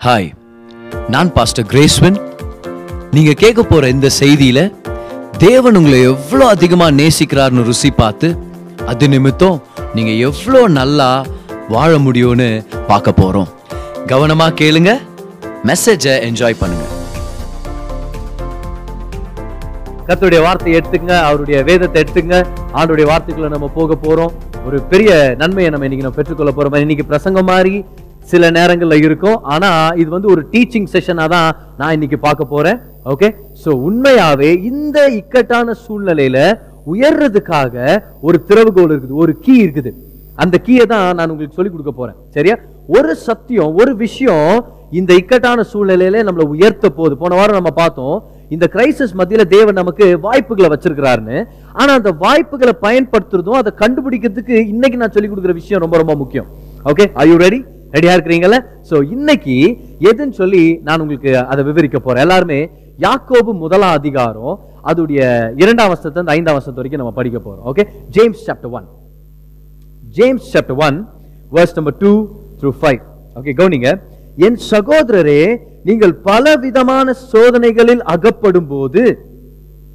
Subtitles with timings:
[0.00, 0.28] Hi
[1.12, 2.14] நான் pastor கிரேஸ்வன்
[3.14, 4.60] நீங்க கேட்க போற இந்த செய்தியில
[5.44, 8.28] தேவன் உங்களை எவ்வளோ அதிகமா நேசிக்கிறார்னு ருசி பார்த்து
[8.86, 9.58] அது நிமித்தம்
[9.94, 11.10] நீங்க எவ்வளோ நல்லா
[11.74, 12.48] வாழ முடியும்னு
[12.86, 13.50] பார்க்க போறோம்.
[14.12, 14.92] கவனமா கேளுங்க
[15.70, 16.86] மெசேஜை என்ஜாய் பண்ணுங்க.
[20.08, 22.36] கத்துடைய வார்த்தையை எடுத்துங்க அவருடைய வேதத்தை எடுத்துங்க
[22.78, 24.32] ஆண்டுடைய வார்த்தைக்குள்ள நம்ம போக போறோம்.
[24.66, 25.10] ஒரு பெரிய
[25.42, 27.74] நன்மையை நம்ம இன்னைக்கு நம்ம பெற்றுக்கொள்ள போகிறோம் இன்னைக்கு பிரசங்கம் மாதிரி
[28.30, 29.38] சில நேரங்களில் இருக்கும்.
[29.54, 31.48] ஆனால் இது வந்து ஒரு டீச்சிங் செஷனாக தான்
[31.80, 32.78] நான் இன்னைக்கு பார்க்க போறேன்.
[33.12, 33.28] ஓகே
[33.62, 36.38] ஸோ உண்மையாவே இந்த இக்கட்டான சூழ்நிலையில
[36.92, 37.74] உயர்றதுக்காக
[38.26, 39.92] ஒரு திறவுகோல் இருக்குது ஒரு கீ இருக்குது.
[40.42, 42.18] அந்த கீயை தான் நான் உங்களுக்கு சொல்லி கொடுக்க போறேன்.
[42.36, 42.54] சரியா?
[42.96, 44.52] ஒரு சத்தியம் ஒரு விஷயம்
[44.98, 47.14] இந்த இக்கட்டான சூழ்நிலையில நம்மளை உயர்த்த போகுது.
[47.22, 48.16] போன வாரம் நம்ம பார்த்தோம்
[48.54, 51.36] இந்த கிரைசிஸ் மத்தியில தேவன் நமக்கு வாய்ப்புகளை வச்சிருக்கிறாருன்னு.
[51.80, 56.48] ஆனால் அந்த வாய்ப்புகளை பயன்படுத்துறதும் அதை கண்டுபிடிக்கிறதுக்கு இன்னைக்கு நான் சொல்லி கொடுக்குற விஷயம் ரொம்ப ரொம்ப முக்கியம்.
[56.92, 57.60] ஓகே ஐ யூ ரெடி
[57.94, 58.58] ரெடியா இருக்கிறீங்களா
[58.90, 59.56] சோ இன்னைக்கு
[60.08, 62.24] எதுன்னு சொல்லி நான் உங்களுக்கு அதை விவரிக்க போறேன்.
[62.26, 62.60] எல்லாருமே
[63.06, 64.54] யாக்கோபு முதலாம் அதிகாரம்
[64.90, 65.20] அதோடைய
[65.62, 67.64] இரண்டாம் வருஷத்துல இருந்து ஐந்தாம் வருஷத்து வரைக்கும் நம்ம படிக்க போறோம்.
[67.70, 67.84] Okay
[68.16, 68.86] James chapter one
[70.18, 70.98] James chapter one
[71.56, 72.12] verse number two
[72.60, 73.00] through five
[73.40, 73.90] okay கவுனிங்க.
[74.46, 75.40] என் சகோதரரே
[75.88, 79.02] நீங்கள் பல விதமான சோதனைகளில் அகப்படும் போது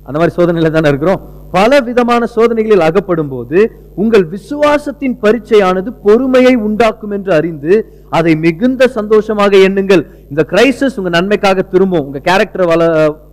[0.08, 1.22] அந்த மாதிரி சோதனையில தானே இருக்கிறோம்?
[1.56, 3.60] பல விதமான சோதனைகளில் அகப்படும் போது
[4.04, 7.74] உங்கள் விசுவாசத்தின் பரீட்சையானது பொறுமையை உண்டாக்கும் என்று அறிந்து
[8.18, 10.04] அதை மிகுந்த சந்தோஷமாக எண்ணுங்கள்.
[10.32, 12.06] இந்த கிரைசஸ் உங்க நன்மைக்காக திரும்பும்.
[12.08, 12.84] உங்க கேரக்டரை வள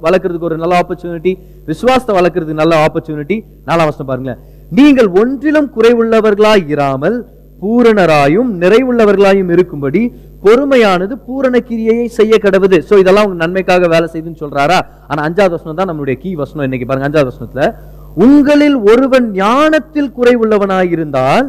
[0.07, 1.35] வளர்க்கறதுக்கு ஒரு நல்ல ஆப்பர்ச்சுனிட்டி
[1.71, 4.43] விசுவாசத்தை வளர்க்கறதுக்கு நல்ல ஆப்பர்ச்சுனிட்டி நாலாம் வருஷம் பாருங்களேன்.
[4.81, 7.17] நீங்கள் ஒன்றிலும் குறைவுள்ளவர்களாய் இராமல்
[7.63, 10.01] பூரணராயும் நிறைவுள்ளவர்களாயும் இருக்கும்படி
[10.45, 12.79] பொறுமையானது பூரண கிரியையை செய்ய கடவுது.
[12.89, 14.79] ஸோ இதெல்லாம் உங்க நன்மைக்காக வேலை செய்யுதுன்னு சொல்றாரா?
[15.11, 17.09] ஆனா அஞ்சாவது வசனம் தான் நம்மளுடைய கீ வசனம் இன்னைக்கு பாருங்க.
[17.09, 17.67] அஞ்சாவது வசனத்துல
[18.17, 21.49] உங்களில் ஒருவன் ஞானத்தில் குறைவுள்ளவனாயிருந்தால்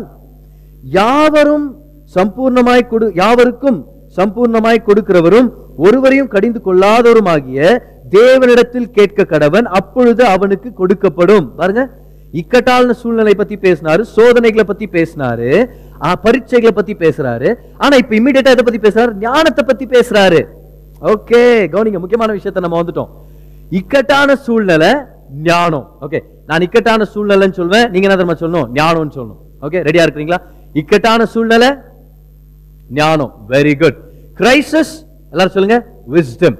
[0.92, 1.67] யாவரும்
[2.16, 3.80] சம்பூர்ணமாய் கொடு யாவருக்கும்
[4.17, 7.61] சம்பூர்ணமாய் கொடுக்கிறவரும் ஒருவரையும் கடிந்து கொள்ளாதவருமாகிய
[8.11, 11.45] தேவனிடத்தில் கேட்க கடவன் அப்பொழுது அவனுக்கு கொடுக்கப்படும்.
[11.55, 11.83] பாருங்க.
[12.33, 15.49] இக்கட்டான சூழ்நிலை பத்தி பேசினாரு சோதனைகளை பத்தி பேசினாரு
[16.05, 20.39] ஆ, பரீட்சைகளை பத்தி பேசுறாரு ஆனா இப்ப இம்மிடியட்டா இதை பத்தி பேசுறாரு ஞானத்தை பத்தி பேசுறாரு.
[21.11, 23.11] ஓகே கவனிங்க முக்கியமான விஷயத்தை நம்ம வந்துட்டோம்.
[23.71, 24.92] இக்கட்டான சூழ்நிலை
[25.48, 25.86] ஞானம்.
[26.05, 28.70] ஓகே நான் இக்கட்டான சூழ்நிலைன்னு சொல்வேன் நீங்க என்ன தெரியுமா சொல்லணும்?
[28.80, 29.39] ஞானம்னு சொல்லணும்.
[29.66, 30.39] ஓகே ரெடியா இருக்கிறீங்களா?
[30.82, 31.70] இக்கட்டான சூழ்நிலை
[32.99, 33.32] ஞானம்.
[33.49, 33.99] வெரி குட்
[34.39, 34.93] கிரைசஸ்
[35.32, 35.77] எல்லாரும் சொல்லுங்க.
[36.14, 36.58] விஸ்டம்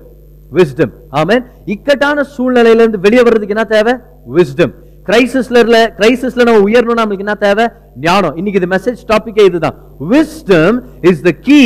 [0.58, 3.94] விஸ்டம் ஆமென் இக்கட்டான சூழ்நிலையில இருந்து வெளியே வர்றதுக்கு என்ன தேவை?
[4.38, 4.74] விஸ்டம்
[5.08, 7.66] கிரைசிஸ்ல இல்ல கிரைசிஸ்ல நம்ம உயரணும் நம்மளுக்கு என்ன தேவை?
[8.00, 8.36] ஞானம்.
[8.36, 9.76] இன்னைக்கு இது மெசேஜ் டாபிக்கே இதுதான்.
[10.14, 10.78] Wisdom
[11.10, 11.62] is the key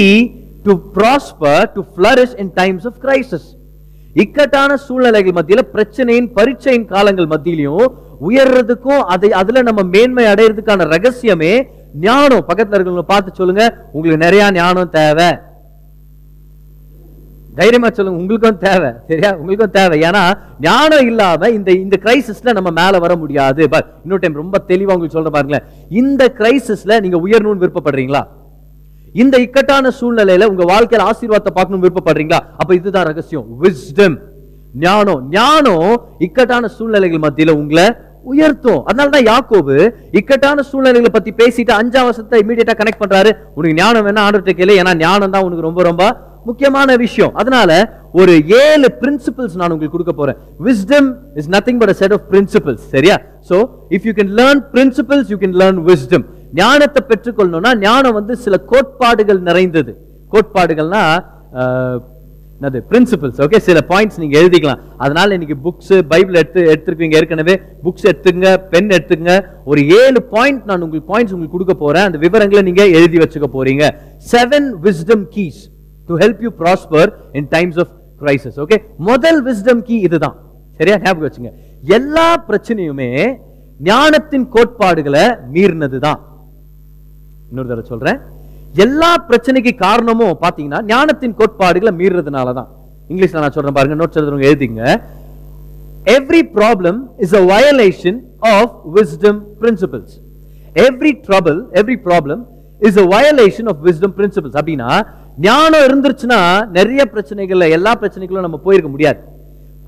[0.63, 3.47] to prosper to flourish in times of crisis
[4.23, 7.88] இக்கட்டான சூழ்நிலைகள் மத்தியில பிரச்சனையின் பரீட்சையின் காலங்கள் மத்தியிலையும்
[8.28, 11.51] உயர்றதுக்கும் அதை அதுல நம்ம மேன்மை அடையிறதுக்கான ரகசியமே
[12.00, 12.45] ஞானம்.
[12.47, 15.29] பக்கத்துல இருக்கிறவங்க பார்த்து சொல்லுங்க உங்களுக்கு நிறைய ஞானம் தேவை.
[17.55, 18.89] தைரியமா சொல்லுங்க உங்களுக்கும் தேவை.
[19.07, 19.35] சரியா?
[19.35, 20.00] உங்களுக்கும் தேவை.
[20.01, 20.23] ஏன்னா
[20.61, 23.69] ஞானம் இல்லாம இந்த இந்த கிரைசிஸ்ல நம்ம மேல வர முடியாது.
[23.69, 25.67] பட் இன்னொரு டைம் ரொம்ப தெளிவா உங்களுக்கு சொல்ற பாருங்களேன்.
[25.89, 28.23] இந்த கிரைசிஸ்ல நீங்க உயரணும்னு விருப்பப்படுறீங்களா?
[29.13, 32.40] இந்த இக்கட்டான சூழ்நிலையில உங்க வாழ்க்கையில ஆசீர்வாதத்தை பார்க்கணும் விருப்பப்படுறீங்களா?
[32.57, 33.45] அப்ப இதுதான் ரகசியம்.
[33.62, 34.18] விஸ்டம்
[34.79, 35.28] ஞானம்.
[35.29, 38.84] ஞானம் இக்கட்டான சூழ்நிலைகள் மத்தியில உங்களை உயர்த்தும்.
[38.90, 43.31] அதனாலதான் யாக்கோபு இக்கட்டான சூழ்நிலைகளை பத்தி பேசிட்டு அஞ்சாம் வருஷத்தை இமீடியட்டா கனெக்ட் பண்றாரு.
[43.53, 44.73] உனக்கு ஞானம் வேணா ஆண்டு கேளு.
[44.81, 47.34] ஏன்னா ஞானம் தான் உனக்கு ரொம்ப ரொம்ப முக்கியமான விஷயம்.
[47.34, 47.72] அதனால
[48.12, 50.38] ஒரு ஏழு பிரின்சிபல்ஸ் நான் உங்களுக்கு கொடுக்க போறேன்.
[50.67, 53.17] Wisdom is nothing but set of principles சரியா?
[53.50, 56.25] So if you can learn principles you can learn wisdom
[56.59, 59.91] ஞானத்தை பெற்றுக்கொள்ளணும்னா ஞானம் வந்து சில கோட்பாடுகள் நிறைந்தது.
[60.34, 61.02] கோட்பாடுகள்னா
[61.62, 62.16] அது
[62.59, 64.80] என்னது பிரின்சிபல்ஸ் ஓகே சில பாயிண்ட்ஸ் நீங்க எழுதிக்கலாம்.
[65.03, 69.31] அதனால இன்னைக்கு புக்ஸ் பைபிள் எடுத்து எடுத்துருக்கீங்க ஏற்கனவே புக்ஸ் எடுத்துங்க பென் எடுத்துங்க
[69.72, 72.06] ஒரு ஏழு பாயிண்ட் நான் உங்களுக்கு பாயிண்ட்ஸ் உங்களுக்கு கொடுக்க போறேன்.
[72.09, 73.84] அந்த விவரங்களை நீங்க எழுதி வச்சுக்க போறீங்க.
[74.34, 75.62] Seven wisdom keys
[76.09, 78.79] to help you prosper in times of crisis okay
[79.09, 80.38] முதல் விஸ்டம் கீ இதுதான்.
[80.79, 80.97] சரியா?
[81.06, 81.52] ஞாபகம் வச்சுங்க.
[81.97, 83.12] எல்லா பிரச்சனையுமே
[83.90, 86.19] ஞானத்தின் கோட்பாடுகளை மீறினது தான்
[87.52, 88.18] இன்னொரு தடவை சொல்றேன்.
[88.85, 92.70] எல்லா பிரச்சனைக்கு காரணமும் பாத்தீங்கன்னா ஞானத்தின் கோட்பாடுகளை மீறதுனால தான்
[93.11, 94.82] இங்கிலீஷ்ல நான் சொல்றேன் பாருங்க நோட்ஸ் எழுதுறவங்க எழுதிங்க
[96.16, 98.20] every problem is a violation
[98.55, 100.14] of wisdom principles
[100.85, 102.41] every trouble every problem
[102.82, 104.90] is a violation of wisdom principles அப்படின்னா
[105.47, 106.40] ஞானம் இருந்துருச்சுன்னா
[106.78, 109.20] நிறைய பிரச்சனைகள்ல எல்லா பிரச்சனைகளும் நம்ம போயிருக்க முடியாது.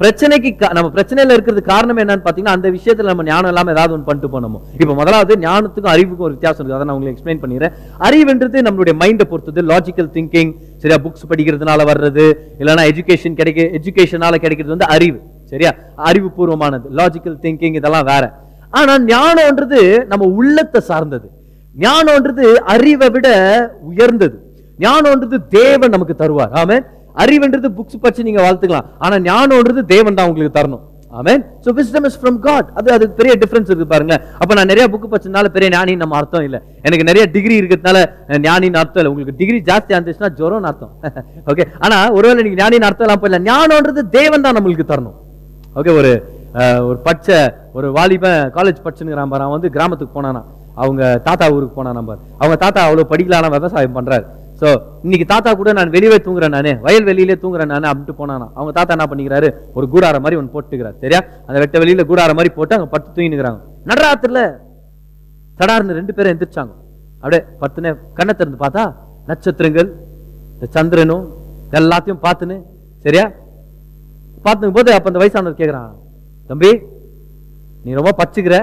[0.01, 4.29] பிரச்சனைக்கு நம்ம பிரச்சனையில இருக்கிறது காரணம் என்னன்னு பாத்தீங்கன்னா அந்த விஷயத்துல நம்ம ஞானம் இல்லாம ஏதாவது ஒன்று பண்ணிட்டு
[4.35, 4.59] போனோமோ.
[4.81, 7.73] இப்போ முதலாவது ஞானத்துக்கும் அறிவுக்கும் ஒரு வித்தியாசம் இருக்கு அதை நான் உங்களுக்கு எக்ஸ்பிளைன் பண்ணிடுறேன்.
[8.07, 10.97] அறிவுன்றது நம்மளுடைய மைண்டை பொறுத்தது லாஜிக்கல் திங்கிங் சரியா?
[11.05, 12.25] புக்ஸ் படிக்கிறதுனால வர்றது
[12.59, 15.71] இல்லைன்னா எஜுகேஷன் கிடைக்க எஜுகேஷனால கிடைக்கிறது வந்து அறிவு சரியா?
[15.97, 18.23] அறிவுபூர்வமானது லாஜிக்கல் திங்கிங் இதெல்லாம் வேற.
[18.69, 21.29] ஆனா ஞானம்ன்றது நம்ம உள்ளத்தை சார்ந்தது.
[21.79, 23.27] ஞானம்ன்றது அறிவை விட
[23.81, 24.37] உயர்ந்தது.
[24.79, 26.53] ஞானம்ன்றது தேவன் நமக்கு தருவார்.
[26.61, 26.79] ஆமே
[27.23, 28.87] அறிவுன்றது புக்ஸ் படிச்சு நீங்க வாழ்த்துக்கலாம்.
[29.05, 30.85] ஆனா ஞானம்ன்றது தேவன் தான் உங்களுக்கு தரணும்.
[31.19, 34.15] Amen so wisdom is from God அது அது பெரிய டிஃபரன்ஸ் இருக்கு பாருங்க.
[34.41, 36.57] அப்ப நான் நிறைய புக் படிச்சதுனால பெரிய ஞானி நம்ம அர்த்தம் இல்ல.
[36.87, 37.97] எனக்கு நிறைய டிகிரி இருக்கிறதுனால
[38.45, 39.11] ஞானின்னு அர்த்தம் இல்ல.
[39.13, 40.91] உங்களுக்கு டிகிரி ஜாஸ்தி இருந்துச்சுன்னா ஜுரம்னு அர்த்தம்.
[41.51, 45.17] ஓகே ஆனா ஒருவேளை நீங்க ஞானின்னு அர்த்தம் எல்லாம் போயிடல ஞானம்ன்றது தேவன் தான் நம்மளுக்கு தரணும்.
[45.79, 46.11] ஓகே ஒரு
[46.89, 47.39] ஒரு பச்சை
[47.77, 49.43] ஒரு வாலிபன் காலேஜ் படிச்சுங்கிறான் பாரு.
[49.45, 50.43] அவன் வந்து கிராமத்துக்கு போனானா
[50.83, 54.25] அவங்க தாத்தா ஊருக்கு போனா நம்பர் அவங்க தாத்தா அவ்வளவு படிக்கலான விவசாயம் பண்றாரு.
[54.61, 54.69] ஸோ
[55.05, 56.71] இன்னைக்கு தாத்தா கூட நான் வெளியே தூங்குறேன் நானே.
[56.85, 58.47] வயல் வெளியிலே தூங்குறேன் நானே அப்படின்ட்டு போனானா.
[58.57, 59.49] அவங்க தாத்தா என்ன பண்ணிக்கிறாரு?
[59.77, 60.95] ஒரு கூடார மாதிரி ஒன்று போட்டுக்கிறார்.
[61.03, 61.19] சரியா?
[61.47, 63.59] அந்த வெட்ட வெளியில கூடார மாதிரி போட்டு அங்கே பத்து தூங்கினுக்கிறாங்க.
[63.89, 64.41] நடராத்திரில
[65.59, 66.73] தடார்னு ரெண்டு பேரும் எந்திரிச்சாங்க.
[67.21, 68.83] அப்படியே பத்துனே கண்ணை திறந்து பார்த்தா
[69.29, 69.89] நட்சத்திரங்கள்
[70.53, 71.25] இந்த சந்திரனும்
[71.79, 72.57] எல்லாத்தையும் பார்த்துன்னு
[73.05, 73.25] சரியா?
[74.45, 75.91] பார்த்துக்கும் போது அப்போ அந்த வயசானவர் கேட்குறான்
[76.49, 76.71] தம்பி
[77.83, 78.55] நீ ரொம்ப பச்சுக்கிற.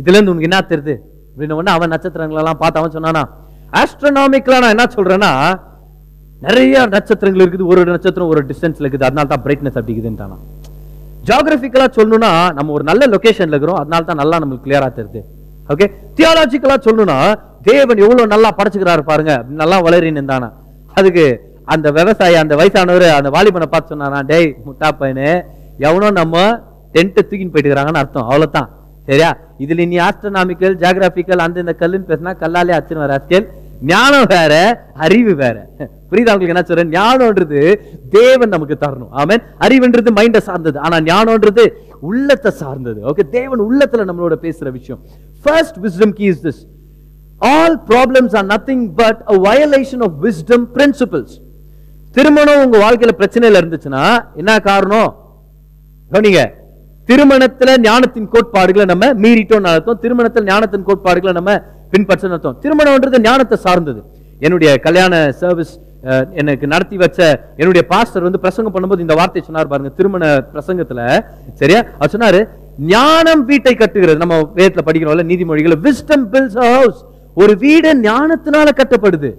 [0.00, 0.94] இதுலேருந்து உனக்கு என்ன தெரியுது?
[1.30, 3.22] அப்படின்னு உடனே அவன் நட்சத்திரங்களெல்லாம் பார்த்து அவன் சொன்னானா
[3.80, 5.30] ஆஸ்ட்ரோனாமிக்கலா நான் என்ன சொல்றேன்னா
[6.46, 7.66] நிறைய நட்சத்திரங்கள் இருக்குது.
[7.72, 9.06] ஒரு நட்சத்திரம் ஒரு டிஸ்டன்ஸ்ல இருக்குது.
[9.08, 10.36] அதனால தான் பிரைட்னஸ் அப்படி இருக்குதுன்ட்டானா
[11.28, 13.80] ஜியாகிரபிக்கலா சொல்லணும்னா நம்ம ஒரு நல்ல லொகேஷன்ல இருக்கிறோம்.
[13.82, 15.20] அதனால தான் நல்லா நம்மளுக்கு கிளியரா தெரியுது.
[15.72, 15.86] ஓகே
[16.18, 17.18] தியாலஜிக்கலா சொல்லணும்னா
[17.68, 19.34] தேவன் எவ்வளவு நல்லா படைச்சுக்கிறாரு பாருங்க.
[19.62, 20.50] நல்லா வளரின்னு நின்றானா
[20.98, 21.26] அதுக்கு
[21.74, 25.28] அந்த விவசாயி அந்த வயசானவர் அந்த வாலிபனை பார்த்து சொன்னானா டேய் முட்டா பையனு
[25.86, 26.36] எவனோ நம்ம
[26.94, 28.28] டென்ட்டை தூக்கின்னு போயிட்டு இருக்கிறாங்கன்னு அர்த்தம்.
[28.30, 28.68] அவ்வளோதான்
[29.08, 29.30] சரியா?
[29.62, 33.46] இதுல நீ ஆஸ்ட்ரனாமிக்கல் ஜியாகிராபிக்கல் அந்த இந்த கல்லுன்னு பேசினா கல்லாலே அச்சுன்னு வர அரசியல்
[33.82, 35.66] ஞானம் வேற அறிவு வேற.
[35.78, 36.32] புரியுதா?
[36.32, 36.90] உங்களுக்கு என்ன சொல்றேன்?
[36.90, 37.74] ஞானம்ன்றது
[38.10, 39.12] தேவன் நமக்கு தரணும்.
[39.16, 39.42] ஆமேன்.
[39.60, 40.78] அறிவுன்றது மைண்டை சார்ந்தது.
[40.78, 41.68] ஆனா ஞானம்ன்றது
[42.00, 43.00] உள்ளத்தை சார்ந்தது.
[43.08, 45.00] ஓகே தேவன் உள்ளத்துல நம்மளோட பேசுற விஷயம்.
[45.42, 46.60] First wisdom key is this
[47.38, 51.40] all problems are nothing but a violation of wisdom principles
[52.12, 55.16] திருமணம் உங்க வாழ்க்கையில பிரச்சனையில இருந்துச்சுன்னா என்ன காரணம்?
[56.12, 56.46] கவனிங்க.
[57.06, 59.98] திருமணத்துல ஞானத்தின் கோட்பாடுகளை நம்ம மீறிட்டோம் அர்த்தம்.
[60.00, 64.00] திருமணத்தில் ஞானத்தின் கோட்பாடுகளை நம்ம பின்பற்றணும் அர்த்தம் திருமணம்ன்றது ஞானத்தை சார்ந்தது.
[64.46, 65.74] என்னுடைய கல்யாண சர்வீஸ்
[66.40, 67.18] எனக்கு நடத்தி வச்ச
[67.60, 70.24] என்னுடைய பாஸ்டர் வந்து பிரசங்கம் பண்ணும்போது இந்த வார்த்தை சொன்னார் பாருங்க திருமண
[70.54, 71.00] பிரசங்கத்துல.
[71.60, 71.80] சரியா?
[71.98, 72.40] அவர் சொன்னாரு
[72.94, 74.22] ஞானம் வீட்டை கட்டுகிறது.
[74.24, 77.00] நம்ம வேதத்துல படிக்கிறோம்ல நீதிமொழிகள் விஸ்டம் பில்ஸ் ஹவுஸ்
[77.42, 79.30] ஒரு வீடு ஞானத்தினால கட்டப்படுது.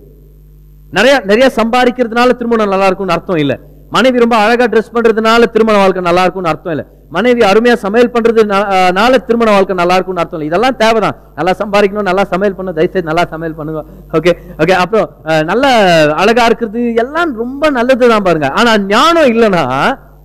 [0.98, 3.58] நிறைய நிறைய சம்பாதிக்கிறதுனால திருமணம் நல்லா இருக்கும்னு அர்த்தம் இல்லை.
[3.94, 6.86] மனைவி ரொம்ப அழகா ட்ரெஸ் பண்றதுனால திருமண வாழ்க்கை நல்லா இருக்கும்னு அர்த்தம் இல்லை.
[7.16, 10.50] மனைவி அருமையா சமையல் பண்றதுனால திருமண வாழ்க்கை நல்லா இருக்கும்னு அர்த்தம் இல்லை.
[10.52, 11.18] இதெல்லாம் தேவைதான்.
[11.38, 13.82] நல்லா சம்பாதிக்கணும் நல்லா சமையல் பண்ண தயவுசெய்து நல்லா சமையல் பண்ணுங்க.
[14.18, 14.32] ஓகே
[14.64, 15.10] ஓகே அப்புறம்
[15.50, 18.50] நல்லா நல்ல அழகா இருக்கிறது எல்லாம் ரொம்ப நல்லதுதான் பாருங்க.
[18.60, 19.64] ஆனா ஞானம் இல்லைன்னா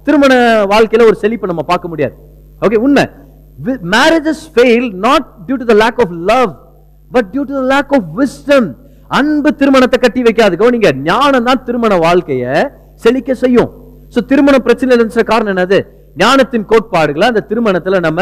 [0.07, 0.33] திருமண
[0.73, 2.17] வாழ்க்கையில ஒரு செழிப்பை நம்ம பார்க்க முடியாது.
[2.67, 3.05] ஓகே உண்மை.
[3.95, 6.51] Marriages fail not due to the lack of love
[7.15, 8.69] but due to the lack of wisdom
[9.19, 10.55] அன்பு திருமணத்தை கட்டி வைக்காது.
[10.61, 12.55] கவனிங்க ஞானம் தான் திருமண வாழ்க்கையை
[13.05, 13.71] செழிக்க செய்யும்.
[14.15, 15.79] ஸோ திருமண பிரச்சனை இருந்துச்ச காரணம் என்னது?
[16.23, 18.21] ஞானத்தின் கோட்பாடுகளை அந்த திருமணத்தில் நம்ம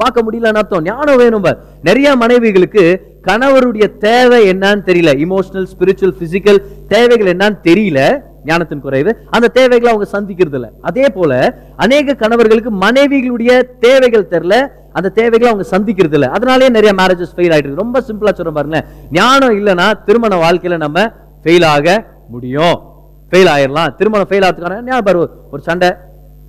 [0.00, 0.84] பார்க்க முடியலன்னு அர்த்தம்.
[0.90, 1.46] ஞானம் வேணும்
[1.88, 2.84] நிறைய மனைவிகளுக்கு
[3.28, 5.10] கணவருடைய தேவை என்னன்னு தெரியல.
[5.24, 6.60] இமோஷனல் ஸ்பிரிச்சுவல் பிசிக்கல்
[6.92, 8.00] தேவைகள் என்னன்னு தெரியல.
[8.50, 9.10] ஞானத்தின் குறைவு.
[9.34, 10.70] அந்த தேவைகளை அவங்க சந்திக்கிறது இல்லை.
[10.88, 11.32] அதே போல
[11.84, 13.52] அநேக கணவர்களுக்கு மனைவிகளுடைய
[13.84, 14.56] தேவைகள் தெரியல.
[14.98, 16.30] அந்த தேவைகளை அவங்க சந்திக்கிறது இல்லை.
[16.36, 18.88] அதனாலேயே நிறைய மேரேஜஸ் ஃபெயில் ஆயிட்டு ரொம்ப சிம்பிளா சொல்ற பாருங்களேன்.
[19.18, 21.06] ஞானம் இல்லைன்னா திருமண வாழ்க்கையில நம்ம
[21.44, 21.86] ஃபெயில் ஆக
[22.34, 22.76] முடியும்.
[23.32, 25.20] ஃபெயில் ஆயிடலாம் திருமணம் ஃபெயில் ஆகிறதுக்கான ஞாபகம் பாரு,
[25.52, 25.90] ஒரு சண்டை.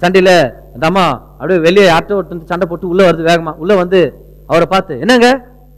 [0.02, 0.34] சண்டையில்
[0.76, 1.04] அந்த அம்மா
[1.40, 4.00] அப்படியே வெளியே யார்கிட்ட ஒருத்தன் சண்டை போட்டு உள்ளே வருது வேகமாக உள்ளே வந்து
[4.52, 5.28] அவரை பார்த்து என்னங்க?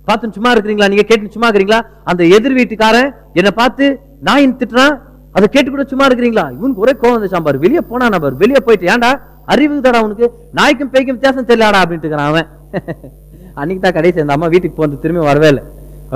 [0.08, 0.88] பார்த்து சும்மா இருக்கிறீங்களா?
[0.94, 1.80] நீங்கள் கேட்டு சும்மா இருக்கிறீங்களா?
[2.12, 3.10] அந்த எதிர் வீட்டுக்காரன்
[3.40, 3.86] என்னை பார்த்து
[4.30, 4.96] நாயின் திட்டுறான்?
[5.38, 6.46] அதை கேட்டு கூட சும்மா இருக்கிறீங்களா?
[6.58, 9.12] இவனுக்கு ஒரே கோவம் வந்து பாரு வெளியே போனா நம்பர் வெளியே போயிட்டு ஏன்டா?
[9.54, 10.28] அறிவு தடா உனக்கு.
[10.60, 12.48] நாய்க்கும் பேய்க்கும் வித்தியாசம் தெரியலாடா அப்படின்ட்டு இருக்கிறான் அவன்.
[13.60, 15.64] அன்னைக்கு தான் கடைசி அந்த அம்மா வீட்டுக்கு போந்து திரும்பி வரவே இல்லை.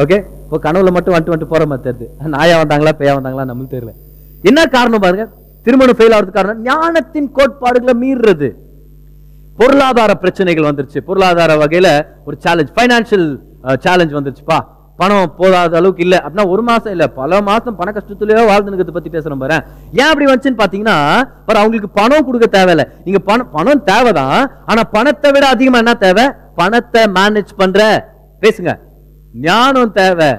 [0.02, 2.08] ஓகே இப்போ கனவுல மட்டும் வந்துட்டு வந்துட்டு போகிற மாதிரி தெரியுது.
[2.36, 3.94] நாயா வந்தாங்களா பேயா வந்தாங்களா நம்மளுக்கு தெரியல.
[4.42, 5.28] என்ன காரணம் பாருங்க?
[5.64, 8.50] திருமணம் ஃபெயில் ஆகிறது காரணம் ஞானத்தின் கோட்பாடுகளை மீறுறது.
[9.60, 11.00] பொருளாதார பிரச்சனைகள் வந்துருச்சு.
[11.08, 11.94] பொருளாதார வகையில்
[12.26, 13.30] ஒரு சேலஞ்ச் ஃபைனான்சியல்
[13.86, 14.60] சேலஞ்ச் வந்துருச்சுப்பா
[15.02, 16.20] பணம் போதாத அளவுக்கு இல்லை.
[16.24, 17.08] அப்படின்னா ஒரு மாசம் இல்லை.
[17.08, 19.58] பல மாசம் பண கஷ்டத்திலேயோ வாழ்ந்துனுக்கிறத பத்தி பேசுறோம் பாரு.
[20.00, 20.98] ஏன் அப்படி வந்துச்சுன்னு பாத்தீங்கன்னா
[21.46, 22.86] பாரு அவங்களுக்கு பணம் கொடுக்க தேவையில்ல.
[23.06, 24.52] நீங்க பணம் பணம் தேவைதான்.
[24.66, 26.26] ஆனா பணத்தை விட அதிகமா என்ன தேவை?
[26.56, 28.12] பணத்தை மேனேஜ் பண்ற.
[28.42, 28.80] பேசுங்க.
[29.34, 30.32] ஞானம் தேவை.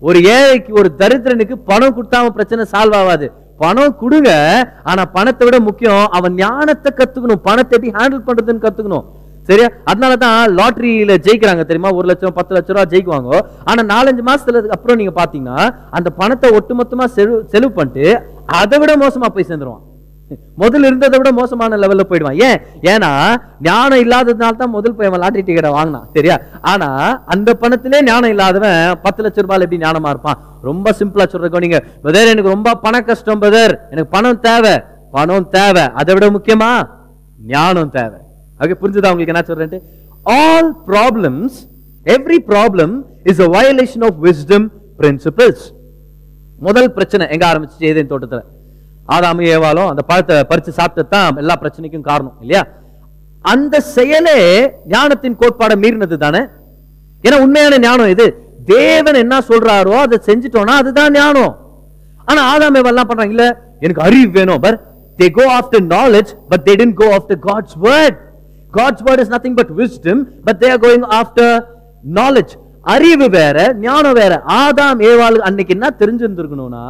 [0.00, 3.32] ஒரு ஏழைக்கு ஒரு தரித்திரனுக்கு பணம் கொடுத்தாம பிரச்சனை சால்வ் ஆகாது.
[3.62, 4.30] பணம் கொடுங்க
[4.90, 9.06] ஆனா பணத்தை விட முக்கியம் அவன் ஞானத்தை கத்துக்கணும் பணத்தை எப்படி ஹேண்டில் பண்றதுன்னு கத்துக்கணும்.
[9.48, 9.68] சரியா?
[9.90, 11.90] அதனாலதான் லாட்டரியில ஜெயிக்கிறாங்க தெரியுமா?
[11.98, 13.38] ஒரு லட்சம் பத்து லட்சம் ரூபா ஜெயிக்குவாங்க.
[13.68, 15.58] ஆனா நாலஞ்சு மாசத்துல அப்புறம் நீங்க பாத்தீங்கன்னா
[15.98, 18.06] அந்த பணத்தை ஒட்டுமொத்தமா செலவு செலவு பண்ணிட்டு
[18.62, 19.84] அதை விட மோசமா போய் சேர்ந்துருவான்.
[20.58, 22.38] முதல்ல இருந்ததை விட மோசமான லெவல்ல போயிடுவான்.
[22.46, 22.58] ஏன்?
[22.82, 23.10] ஏன்னா
[23.62, 26.08] ஞானம் இல்லாததுனால தான் முதல் போய் அவன் லாட்டரி டிக்கெட்டை வாங்கினான்.
[26.14, 26.36] சரியா?
[26.60, 26.88] ஆனா
[27.24, 30.38] அந்த பணத்திலே ஞானம் இல்லாதவன் பத்து லட்சம் ரூபாயில எப்படி ஞானமா இருப்பான்?
[30.62, 34.74] ரொம்ப சிம்பிளா சொல்றோம் நீங்க பிரதர் எனக்கு ரொம்ப பண கஷ்டம் பிரதர் எனக்கு பணம் தேவை.
[35.10, 35.82] பணம் தேவை.
[35.94, 36.70] அதை விட முக்கியமா
[37.46, 38.18] ஞானம் தேவை.
[38.60, 39.82] ஓகே புரிஞ்சுதா உங்களுக்கு என்ன சொல்றேன்
[40.22, 41.56] all problems
[42.04, 42.94] every problem
[43.24, 44.66] is a violation of wisdom
[44.98, 45.64] principles
[46.58, 48.44] முதல் பிரச்சனை எங்க ஆரம்பிச்சு ஏதேன் தோட்டத்தில்.
[49.08, 52.62] ஆதாமும் ஏவாலும் அந்த பழத்தை பறித்து சாப்பிட்டது தான் எல்லா பிரச்சனைக்கும் காரணம் இல்லையா?
[53.44, 54.38] அந்த செயலே
[54.94, 56.42] ஞானத்தின் கோட்பாடை மீறினது தானே
[57.24, 58.26] ஏன்னா உண்மையான ஞானம் இது.
[58.72, 61.52] தேவன் என்ன சொல்றாரோ அதை செஞ்சுட்டோம்னா அதுதான் ஞானம்.
[62.28, 63.46] ஆனா ஆதாம் ஏவாலாம் பண்றாங்க இல்ல
[63.84, 64.60] எனக்கு அறிவு வேணும்.
[64.64, 64.78] But
[65.18, 68.18] they go after knowledge but they tend go after God's word
[68.72, 71.54] God's word is nothing but wisdom but they are going after
[72.18, 72.52] knowledge
[72.94, 74.32] அறிவு வேற ஞானம் வேற.
[74.60, 76.84] ஆதாம் ஏவாள் அன்னைக்கு என்ன தெரிஞ்சிருந்திருக்கணும்னா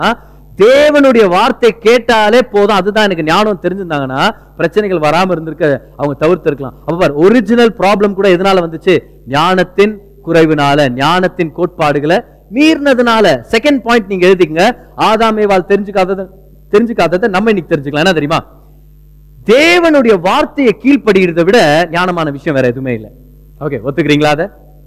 [0.63, 2.79] தேவனுடைய வார்த்தை கேட்டாலே போதும்.
[2.81, 4.23] அதுதான் எனக்கு ஞானம் தெரிஞ்சிருந்தாங்கன்னா
[4.59, 8.95] பிரச்சனைகள் வராமல் இருந்திருக்க அவங்க தவிர்த்து இருக்கலாம் அப்ப ஒரிஜினல் ப்ராப்ளம் கூட எதனால வந்துச்சு?
[9.37, 9.95] ஞானத்தின்
[10.27, 12.19] குறைவினால ஞானத்தின் கோட்பாடுகளை
[12.57, 13.27] மீறினதுனால.
[13.55, 14.67] செகண்ட் பாயிண்ட் நீங்க எழுதிக்கங்க.
[15.09, 16.25] ஆதாமேவால் தெரிஞ்சுக்காதது
[16.73, 18.05] தெரிஞ்சுக்காததை நம்ம இன்னைக்கு தெரிஞ்சுக்கலாம்.
[18.07, 18.41] என்ன தெரியுமா?
[19.53, 21.59] தேவனுடைய வார்த்தையை கீழ்ப்படுகிறதை விட
[21.97, 23.11] ஞானமான விஷயம் வேற எதுவுமே இல்லை.
[23.65, 24.47] ஓகே ஒத்துக்கிறீங்களா அதை?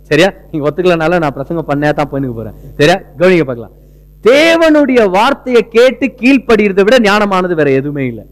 [0.09, 0.29] சரியா?
[0.51, 2.57] நீங்க ஒத்துக்கலனால நான் பிரசங்கம் பண்ணே தான் போயின்னு போறேன்.
[2.79, 2.97] சரியா?
[3.19, 3.75] கவனிங்க பார்க்கலாம்.
[4.29, 8.25] தேவனுடைய வார்த்தையை கேட்டு கீழ்ப்படுகிறதை விட ஞானமானது வேற எதுவுமே இல்லை.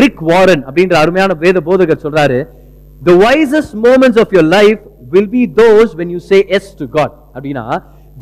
[0.00, 2.38] ரிக் வாரன் அப்படின்ற அருமையான வேத போதகர் சொல்றாரு
[3.08, 4.82] the wisest moments of your life
[5.12, 7.64] will be those when you say yes to God அப்படின்னா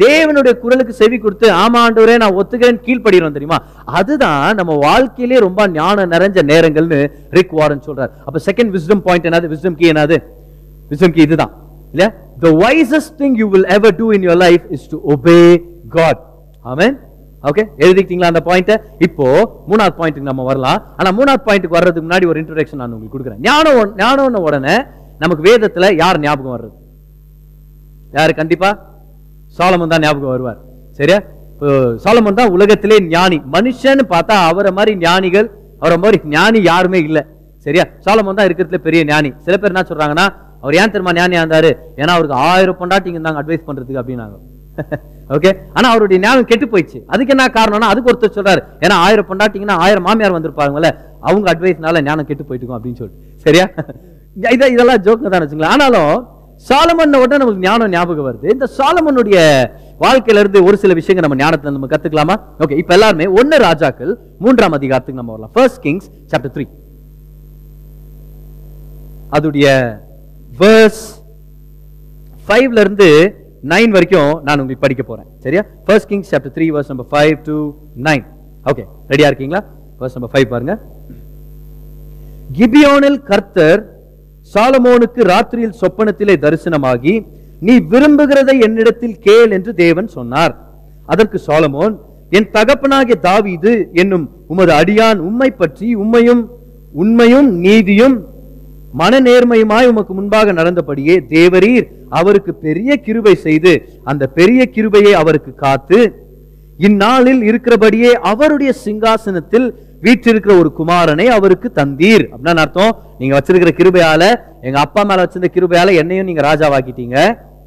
[0.03, 3.59] தேவனுடைய குரலுக்கு செவி கொடுத்து ஆமாண்டவரே நான் ஒத்துக்கிறேன் கீழ்படுகிறோம் தெரியுமா?
[3.99, 7.01] அதுதான் நம்ம வாழ்க்கையிலே ரொம்ப ஞானம் நிறைஞ்ச நேரங்கள்னு
[7.39, 8.11] ரிக் வாரன் சொல்றாரு.
[8.27, 9.49] அப்ப செகண்ட் விஸ்டம் பாயிண்ட் என்னது?
[9.55, 10.19] விஸ்டம் கீ என்னது?
[10.91, 11.53] விஸ்டம் கீ இதுதான்.
[11.93, 12.11] இல்லையா?
[12.45, 15.39] The wisest thing you will ever do in your life is to obey
[15.97, 16.21] God
[16.73, 16.95] amen.
[17.49, 19.27] Okay எழுதிக்கிட்டீங்களா அந்த பாயிண்ட்டை இப்போ
[19.71, 20.79] மூணாவது பாயிண்ட்டுக்கு நம்ம வரலாம்.
[20.99, 23.43] ஆனால் மூணாவது பாயிண்ட்டுக்கு வர்றதுக்கு முன்னாடி ஒரு இன்ட்ரடக்ஷன் நான் உங்களுக்கு கொடுக்குறேன்.
[23.49, 24.77] ஞானம் ஞானம்னு உடனே
[25.23, 26.75] நமக்கு வேதத்தில் யார் ஞாபகம் வர்றது?
[28.17, 28.33] யாரு?
[28.41, 28.71] கண்டிப்பா?
[29.59, 30.59] சாலமன் தான் ஞாபகம் வருவார்.
[30.99, 31.19] சரியா?
[31.53, 31.69] இப்போ
[32.05, 33.39] சாலமன் தான் உலகத்திலே ஞானி.
[33.55, 35.49] மனுஷன்னு பார்த்தா அவரை மாதிரி ஞானிகள்
[35.83, 37.23] அவரை மாதிரி ஞானி யாருமே இல்லை.
[37.67, 37.85] சரியா?
[38.05, 39.31] சாலமன் தான் இருக்கிறதுல பெரிய ஞானி.
[39.47, 40.27] சில பேர் என்ன சொல்றாங்கன்னா
[40.63, 41.73] அவர் ஏன் தெரியுமா ஞானியா இருந்தாரு?
[42.01, 44.37] ஏன்னா அவருக்கு ஆயிரம் பொண்டாட்டிங்க இருந்தாங்க அட்வைஸ் பண்றதுக்கு அப்படின்னாங்க.
[45.37, 48.61] ஓகே ஆனா அவருடைய ஞானம் கெட்டு போயிடுச்சு அதுக்கு என்ன காரணம்னா அதுக்கு ஒருத்தர் சொல்றாரு.
[48.85, 50.91] ஏன்னா ஆயிரம் பொண்டாட்டிங்கன்னா ஆயிரம் மாமியார் வந்திருப்பாங்கல்ல
[51.29, 53.23] அவங்க அட்வைஸ்னால ஞானம் கெட்டு போயிட்டுக்கும் அப்படின்னு சொல்லிட்டு.
[53.47, 53.67] சரியா?
[54.55, 56.13] இதை இதெல்லாம் ஜோக்கு தான் வச்சுங்களேன் ஆனாலும்
[56.67, 58.47] சாலமன் உடனே நமக்கு ஞானம் ஞாபகம் வருது.
[58.55, 59.37] இந்த சாலமனுடைய
[60.05, 62.37] வாழ்க்கையில இருந்து ஒரு சில விஷயங்கள் நம்ம ஞானத்தை நம்ம கத்துக்கலாமா?
[62.65, 64.13] ஓகே இப்ப எல்லாருமே ஒன்னு ராஜாக்கள்
[64.45, 65.53] மூன்றாம் அதிகாரத்துக்கு நம்ம வரலாம்.
[65.57, 66.67] ஃபர்ஸ்ட் கிங்ஸ் சாப்டர் த்ரீ
[69.37, 69.67] அதுடைய
[70.61, 71.03] வேர்ஸ்
[72.47, 73.09] ஃபைவ்ல இருந்து
[73.73, 75.29] நைன் வரைக்கும் நான் உங்களுக்கு படிக்க போறேன்.
[75.45, 75.63] சரியா?
[75.87, 77.57] First Kings chapter three verse number five to
[78.09, 78.25] nine
[78.71, 79.61] okay ரெடியா இருக்கீங்களா?
[80.01, 80.75] வர்ஸ் நம்பர் ஃபைவ் பாருங்க.
[82.59, 83.81] கிபியோனில் கர்த்தர்
[84.55, 87.15] சாலமோனுக்கு ராத்திரியில் சொப்பனத்திலே தரிசனமாகி
[87.67, 90.55] நீ விரும்புகிறதை என்னிடத்தில் கேள் என்று தேவன் சொன்னார்.
[91.13, 91.95] அதற்கு சாலமோன்
[92.37, 93.73] என் தகப்பனாகிய தாவீது
[94.03, 96.43] என்னும் உமது அடியான் உம்மை பற்றி உம்மையும்
[97.03, 98.17] உண்மையும் நீதியும்
[99.01, 103.73] மன நேர்மையுமாய் உமக்கு முன்பாக நடந்தபடியே தேவரீர் அவருக்கு பெரிய கிருபை செய்து
[104.05, 105.99] அந்த பெரிய கிருபையை அவருக்கு காத்து
[106.79, 109.67] இந்நாளில் இருக்கிறபடியே அவருடைய சிங்காசனத்தில்
[110.05, 112.25] வீற்றிருக்கிற ஒரு குமாரனை அவருக்கு தந்தீர்.
[112.33, 114.23] அப்படின்னு அர்த்தம் நீங்க வச்சிருக்கிற கிருபையால
[114.63, 117.17] எங்க அப்பா மேல வச்சிருந்த கிருபையால என்னையும் நீங்க ராஜாவாக்கிட்டீங்க.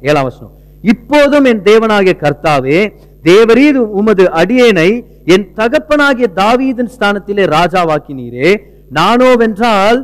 [0.08, 0.52] ஏழாம் வருஷம்
[0.92, 2.78] இப்போதும் என் தேவனாகிய கர்த்தாவே
[3.28, 4.90] தேவரீர் உமது அடியேனை
[5.34, 8.48] என் தகப்பனாகிய தாவீதன் ஸ்தானத்திலே ராஜாவாக்கினீரே.
[8.98, 9.98] நானோவென்றால்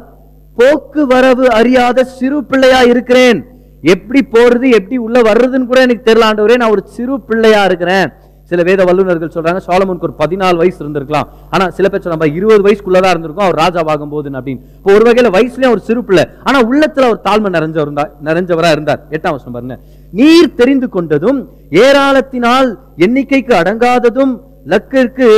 [0.58, 3.44] போக்குவரவு அறியாத சிறு பிள்ளையா இருக்கிறேன்.
[3.82, 6.56] எப்படி போறது எப்படி உள்ள வர்றதுன்னு கூட எனக்கு தெரியல ஆண்டவரே.
[6.56, 8.08] நான் ஒரு சிறு பிள்ளையா இருக்கிறேன்.
[8.50, 11.26] சில வேத வல்லுநர்கள் சொல்றாங்க சாலமோனுக்கு ஒரு பதினாலு வயசு இருந்திருக்கலாம்.
[11.50, 13.46] ஆனா சில பேர் சொல்றாங்க இருபது வயசுக்குள்ளதான் இருந்திருக்கும்.
[13.46, 14.62] அவர் ராஜாவாகும் போது அப்படின்னு.
[14.76, 16.24] இப்போ ஒரு வகையில வயசுலயும் ஒரு சிறு பிள்ளை.
[16.44, 19.02] ஆனா உள்ளத்துல ஒரு தாழ்மை நிறைஞ்சவர் இருந்தார் நிறைஞ்சவரா இருந்தார்.
[19.10, 19.78] எட்டாம் வருஷம் பாருங்க.
[20.12, 24.34] நீர் தெரிந்து கொண்டதும் ஏராளத்தினால் எண்ணிக்கைக்கு அடங்காததும்
[24.66, 25.28] லக்கிற்கு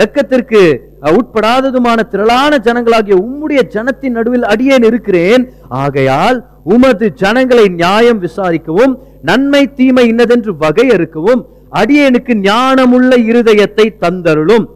[0.00, 0.60] லக்கத்திற்கு
[1.18, 5.42] உட்படாததுமான திரளான ஜனங்களாகிய உம்முடைய ஜனத்தின் நடுவில் அடியேன் இருக்கிறேன்.
[5.82, 6.38] ஆகையால்
[6.74, 8.92] உமது ஜனங்களை நியாயம் விசாரிக்கவும்
[9.28, 11.42] நன்மை தீமை இன்னதென்று வகையறுக்கவும்
[11.80, 14.66] அடியேனுக்கு ஞானமுள்ள இருதயத்தை தந்தருளும்.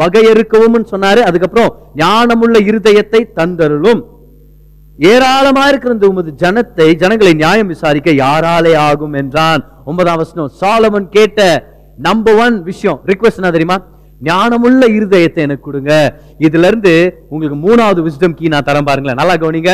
[0.00, 1.70] வகையறுக்கவும் சொன்னாரு அதுக்கப்புறம்
[2.02, 4.00] ஞானமுள்ள இருதயத்தை தந்தருளும்.
[5.10, 9.62] ஏராளமா இருக்கிற உமது ஜனத்தை ஜனங்களை நியாயம் விசாரிக்க யாராலே ஆகும் என்றான்.
[9.90, 11.40] ஒன்பதாம் வசனம் சாலமன் கேட்ட
[12.06, 13.78] நம்பர் ஒன் விஷயம் ரிக்வஸ்ட் என்ன தெரியுமா?
[14.28, 15.92] ஞானமுள்ள இருதயத்தை எனக்கு கொடுங்க.
[16.46, 16.92] இதுல இருந்து
[17.28, 19.20] உங்களுக்கு மூணாவது விஸ்டம் கீ நான் தரம் பாருங்களேன்.
[19.20, 19.72] நல்லா கவனிங்க.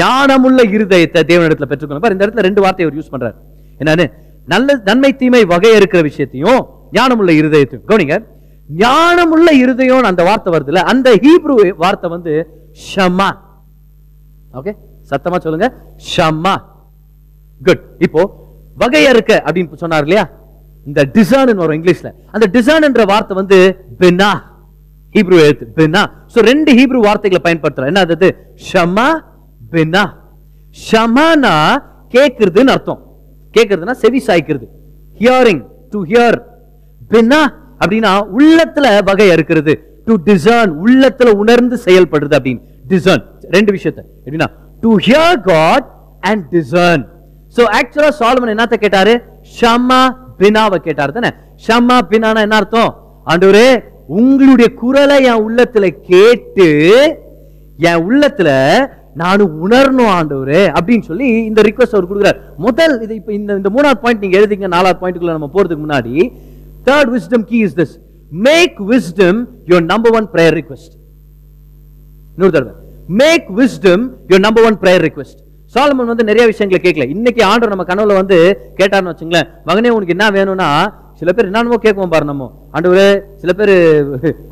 [0.00, 3.36] ஞானமுள்ள இருதயத்தை தேவனிடத்துல பெற்றுக்கணும் பாரு இந்த இடத்துல ரெண்டு வார்த்தையை அவர் யூஸ் பண்றாரு.
[3.80, 4.06] என்னன்னு?
[4.52, 6.60] நல்ல நன்மை தீமை வகை இருக்கிற விஷயத்தையும்
[6.96, 7.86] ஞானமுள்ள இருதயத்தையும்.
[7.90, 8.16] கவனிங்க.
[8.82, 12.34] ஞானமுள்ள இருதயம் அந்த வார்த்தை வருதுல அந்த ஹீப்ரு வார்த்தை வந்து
[12.88, 13.30] ஷமா
[14.58, 14.72] ஓகே
[15.10, 15.68] சத்தமா சொல்லுங்க.
[16.12, 16.54] ஷம்மா.
[17.66, 18.22] குட் இப்போ
[18.82, 20.24] வகையறுக்க அப்படின்னு சொன்னார் இல்லையா?
[20.88, 22.08] இந்த டிசைன் வரும் இங்கிலீஷ்ல.
[22.34, 23.58] அந்த டிசைன் என்ற வார்த்தை வந்து
[24.00, 24.30] பெனா
[25.14, 26.02] ஹீப்ரு எழுத்து பெனா
[26.34, 27.90] சோ ரெண்டு ஹீப்ரு வார்த்தைகளை பயன்படுத்துறோம்.
[27.92, 28.28] என்ன அது?
[28.70, 29.08] ஷமா
[29.74, 30.04] பெனா
[30.88, 31.54] ஷமானா
[32.14, 33.00] கேட்கறதுன்னு அர்த்தம்.
[33.56, 34.66] கேக்குறதுன்னா செவி சாய்க்கிறது.
[35.20, 35.62] ஹியரிங்
[35.92, 36.38] டு ஹியர்
[37.12, 37.40] பெனா
[37.82, 39.74] அப்படின்னா உள்ளத்துல வகை அறுக்கிறது.
[40.06, 42.62] டு டிசர்ன் உள்ளத்துல உணர்ந்து செயல்படுறது அப்படின்னு.
[42.92, 43.24] டிசர்ன்
[43.56, 44.04] ரெண்டு விஷயத்தை.
[44.24, 44.48] எப்படின்னா
[44.84, 45.86] to hear God
[46.30, 47.04] and discern
[47.56, 49.14] so ஆக்சுவலா சாலமன் என்னத்த கேட்டாரு?
[49.58, 50.02] ஷமா
[50.42, 51.16] பினாவை கேட்டார்.
[51.18, 51.30] தானே?
[51.66, 52.92] ஷம்மா பினானா என்ன அர்த்தம்?
[53.32, 53.68] ஆண்டவரே
[54.20, 56.68] உங்களுடைய குரலை என் உள்ளத்துல கேட்டு
[57.88, 58.50] என் உள்ளத்துல
[59.20, 62.38] நான் உணரணும் ஆண்டவரு அப்படின்னு சொல்லி இந்த ரிக்வஸ்ட் அவர் கொடுக்குறாரு.
[62.66, 66.14] முதல் இது இப்ப இந்த இந்த மூணாவது பாயிண்ட் நீங்க எழுதிங்க நாலாவது பாயிண்ட்டுக்குள்ள நம்ம போறதுக்கு முன்னாடி
[66.88, 67.94] third wisdom key is this
[68.46, 69.40] make wisdom
[69.72, 70.94] your number one prayer request
[72.34, 72.74] இன்னொரு தடவை.
[73.22, 75.41] Make wisdom your number one prayer request
[75.74, 77.04] Solomon வந்து நிறைய விஷயங்களை கேட்கல.
[77.14, 78.38] இன்னைக்கு ஆண்டவர் நம்ம கனவுல வந்து
[78.78, 79.46] கேட்டார்னு வச்சுங்களேன்.
[79.68, 80.68] மகனே உனக்கு என்ன வேணும்னா
[81.20, 82.48] சில பேர் என்னென்னமோ கேட்குவோம் பாரு நம்ம.
[82.74, 83.06] ஆண்டவரே
[83.42, 83.72] சில பேர்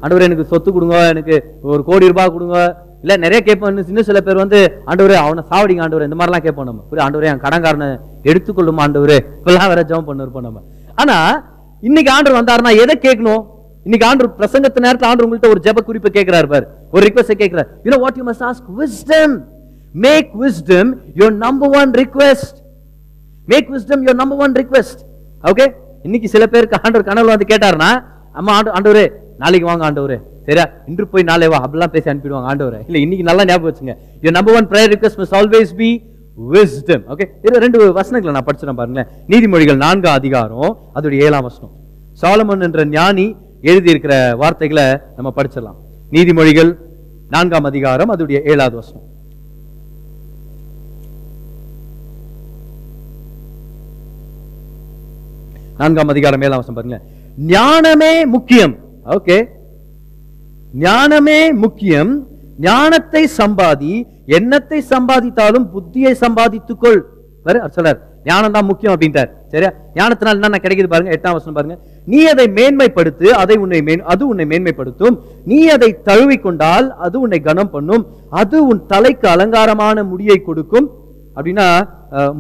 [0.03, 1.37] ஆண்டவரே எனக்கு சொத்து கொடுங்க எனக்கு
[1.73, 2.59] ஒரு கோடி ரூபாய் கொடுங்க.
[3.05, 3.79] இல்ல நிறைய கேட்போம்.
[3.93, 4.59] இன்னும் சில பேர் வந்து
[4.91, 6.09] ஆண்டவரே அவனை சாவடிங்க ஆண்டவரே.
[6.09, 6.83] இந்த மாதிரிலாம் கேட்போம் நம்ம.
[6.89, 7.89] புரிய ஆண்டவரே என் கடங்காரனை
[8.31, 9.19] எடுத்துக்கொள்ளும் ஆண்டவரே.
[9.39, 10.61] இப்பெல்லாம் வேற ஜெபம் பண்ணிருப்போம் நம்ம.
[11.03, 11.17] ஆனா
[11.89, 13.43] இன்னைக்கு ஆண்டவர் வந்தாருன்னா எதை கேட்கணும்?
[13.87, 16.67] இன்னைக்கு ஆண்டு பிரசங்கத்து நேரத்தில் ஆண்டு உங்கள்கிட்ட ஒரு ஜெப குறிப்பு கேட்கிறாரு பாரு.
[16.95, 17.71] ஒரு ரிக்வஸ்ட் கேட்கிறார்.
[17.85, 19.37] You know what you must ask wisdom
[19.93, 22.53] make wisdom your number one request.
[23.47, 24.99] Make wisdom your number one request.
[25.43, 30.19] Okay இன்னைக்கு சில பேருக்கு ஆண்டவர் கனவுல வந்து கேட்டாருன்னா அம்மா ஆண்டு ஆண்டவரே நாளைக்கு வாங்க ஆண்டவரே.
[30.47, 30.69] சரியா?
[30.87, 31.59] இன்று போய் நாளே வா.
[31.67, 32.79] அப்படிலாம் பேசி அனுப்பிடுவாங்க ஆண்டவரே.
[32.87, 33.97] இல்ல இன்னைக்கு நல்லா ஞாபகம் வச்சுங்க.
[34.23, 36.03] Your number one prayer request must always be
[36.53, 39.09] wisdom okay இது ரெண்டு வசனங்களை நான் படிச்சிடறேன் பாருங்களேன்.
[39.29, 41.73] நீதிமொழிகள் நான்காம் அதிகாரம் அதோடைய ஏழாம் வசனம்.
[42.23, 45.79] சாலமன் என்ற ஞானி எழுதியிருக்கிற வார்த்தைகளை நம்ம படிச்சிடலாம்.
[46.11, 46.79] நீதிமொழிகள்
[47.29, 49.03] நான்காம் அதிகாரம் அதோடைய ஏழாவது வசனம்.
[55.81, 56.99] நான்காம் அதிகாரம் ஏழாம் வசம் பாருங்க
[57.53, 58.75] ஞானமே முக்கியம்.
[59.17, 59.37] ஓகே
[60.85, 62.11] ஞானமே முக்கியம்.
[62.67, 63.95] ஞானத்தை சம்பாதி
[64.39, 67.01] எண்ணத்தை சம்பாதித்தாலும் புத்தியை சம்பாதித்துக்கொள்.
[67.45, 69.71] பாரு அவர் சொல்றார் ஞானம் தான் முக்கியம் அப்படின்ட்டார் சரியா?
[69.99, 71.15] ஞானத்தினால் என்னென்ன கிடைக்குது பாருங்க?
[71.17, 71.77] எட்டாம் வசனம் பாருங்க.
[72.11, 75.17] நீ அதை மேன்மைப்படுத்து அதை உன்னை மேன் அது உன்னை மேன்மைப்படுத்தும்.
[75.51, 78.05] நீ அதை தழுவிக்கொண்டால் அது உன்னை கனம் பண்ணும்
[78.41, 80.89] அது உன் தலைக்கு அலங்காரமான முடியை கொடுக்கும்.
[81.41, 81.67] அப்படின்னா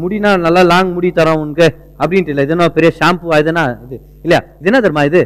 [0.02, 1.66] முடினா நல்லா லாங் முடி தரோம் உனக்கு
[2.02, 2.44] அப்படின்ட்டு இல்லை.
[2.46, 4.40] இதனா பெரிய ஷாம்பு எதுனா இது இல்லையா?
[4.58, 5.22] இது என்ன தெரியுமா இது?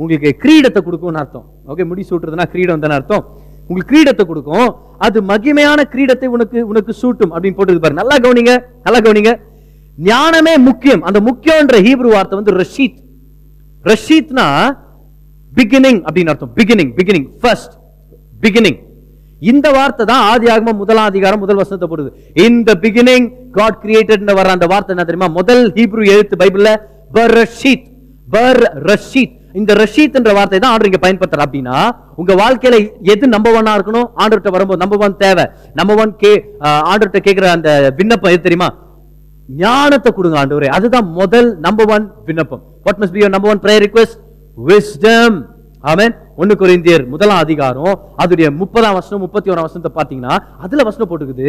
[0.00, 1.46] உங்களுக்கு கிரீடத்தை கொடுக்கும்னு அர்த்தம்.
[1.70, 3.24] ஓகே முடி சூட்டுறதுனா கிரீடம் தானே அர்த்தம்.
[3.68, 4.68] உங்களுக்கு கிரீடத்தை கொடுக்கும்.
[5.06, 8.00] அது மகிமையான கிரீடத்தை உனக்கு உனக்கு சூட்டும் அப்படின்னு போட்டு பாரு.
[8.00, 8.54] நல்லா கவனிங்க
[8.86, 9.32] நல்லா கவனிங்க.
[10.10, 11.02] ஞானமே முக்கியம்.
[11.08, 12.98] அந்த முக்கியம்ன்ற ஹீப்ரு வார்த்தை வந்து ரஷீத்.
[13.90, 14.46] ரஷீத்னா
[15.58, 16.54] பிகினிங் அப்படின்னு அர்த்தம்.
[16.58, 17.74] பிகினிங் பிகினிங் ஃபர்ஸ்ட்
[18.44, 18.78] பிகினிங்
[19.52, 22.10] இந்த வார்த்தை தான் ஆதி ஆகமம் முதலாம் அதிகாரம் முதல் வசனத்தை போடுது.
[22.46, 25.28] இந்த பிகினிங் காட் கிரியேட்டட் வர அந்த வார்த்தை என்ன தெரியுமா?
[25.40, 26.70] முதல் ஹீப்ரூ எழுத்து பைபிள்ல
[27.36, 27.86] ரஷீத்
[28.34, 31.76] பர் ரஷீத் இந்த ரஷீத் என்ற வார்த்தை தான் ஆண்டு இங்க பயன்படுத்துற அப்படின்னா
[32.20, 32.76] உங்க வாழ்க்கையில
[33.12, 34.08] எது நம்பர் ஒன்னா இருக்கணும்?
[34.20, 35.44] ஆண்டர்கிட்ட வரும்போது நம்பர் ஒன் தேவை.
[35.78, 36.32] நம்பர் ஒன் கே
[36.90, 38.68] ஆண்டர்கிட்ட கேட்கிற அந்த விண்ணப்பம் எது தெரியுமா?
[39.62, 40.68] ஞானத்தை கொடுங்க ஆண்டவரே.
[40.76, 42.62] அதுதான் முதல் நம்பர் ஒன் விண்ணப்பம்.
[42.86, 44.18] What must be your number one prayer request
[44.70, 45.38] wisdom
[45.92, 51.48] amen ஒன்னு குறைந்தியர் முதலாம் அதிகாரம் அதுடைய முப்பதாம் வருஷம் முப்பத்தி ஓராம் வருஷத்தை பாத்தீங்கன்னா அதுல வசனம் போட்டுக்குது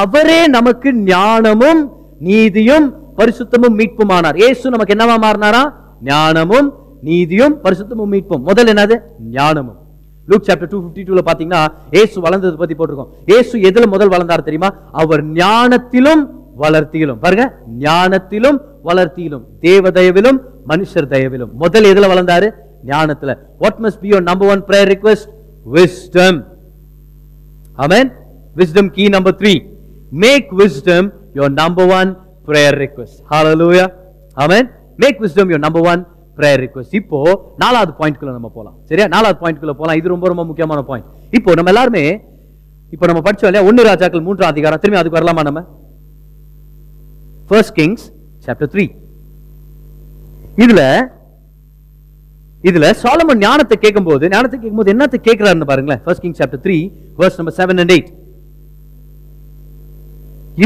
[0.00, 1.80] அவரே நமக்கு ஞானமும்
[2.28, 2.86] நீதியும்
[3.18, 4.36] பரிசுத்தமும் மீட்புமானார்.
[4.48, 5.62] ஏசு நமக்கு என்னவா மாறினாரா?
[6.02, 6.68] ஞானமும்
[7.08, 8.44] நீதியும் பரிசுத்தமும் மீட்பும்.
[8.50, 8.98] முதல் என்னது?
[9.38, 9.78] ஞானமும்.
[10.26, 13.12] லூக் சாப்டர் டூ ஃபிஃப்டி டூல பாத்தீங்கன்னா ஏசு வளர்ந்தது பத்தி போட்டிருக்கோம்.
[13.26, 14.72] ஏசு எதுல முதல் வளர்ந்தார் தெரியுமா?
[15.02, 16.24] அவர் ஞானத்திலும்
[16.62, 17.20] வளர்த்தியிலும்.
[17.26, 17.44] பாருங்க
[17.80, 21.52] ஞானத்திலும் வளர்த்தியிலும் தேவ தயவிலும் மனுஷர் தயவிலும்.
[21.52, 22.50] முதல் எதுல வளர்ந்தாரு?
[22.92, 23.32] ஞானத்துல.
[23.62, 25.28] What must be your number one prayer request
[25.76, 26.38] wisdom
[27.84, 28.10] amen
[28.60, 29.52] wisdom key number three
[30.24, 32.10] make wisdom your number one
[32.48, 33.88] prayer request Hallelujah.
[34.36, 34.64] Amen.
[35.02, 36.00] Make wisdom your number one
[36.38, 37.18] prayer request இப்போ
[37.62, 38.76] நாலாவது பாயிண்ட்குள்ள நம்ம போலாம்.
[38.88, 39.06] சரியா?
[39.14, 39.96] நாலாவது பாயிண்ட்குள்ள போலாம்.
[40.00, 42.04] இது ரொம்ப ரொம்ப முக்கியமான பாயிண்ட் இப்போ நம்ம எல்லாருமே
[42.94, 43.66] இப்போ நம்ம படிச்சோம் இல்லையா?
[43.70, 44.80] ஒன்னு ராஜாக்கள் மூன்றாம் அதிகாரம்.
[44.82, 45.60] திரும்பி அதுக்கு வரலாமா நம்ம?
[47.50, 48.04] ஃபர்ஸ்ட் கிங்ஸ்
[48.46, 48.84] சாப்டர் த்ரீ
[50.64, 50.82] இதுல
[52.68, 56.02] இதுல சாலமன் ஞானத்தை கேட்கும்போது ஞானத்தை கேட்கும்போது என்னத்தை கேட்கிறாருன்னு பாருங்களேன்.
[56.04, 56.78] First king chapter three
[57.20, 58.10] verse number seven and eight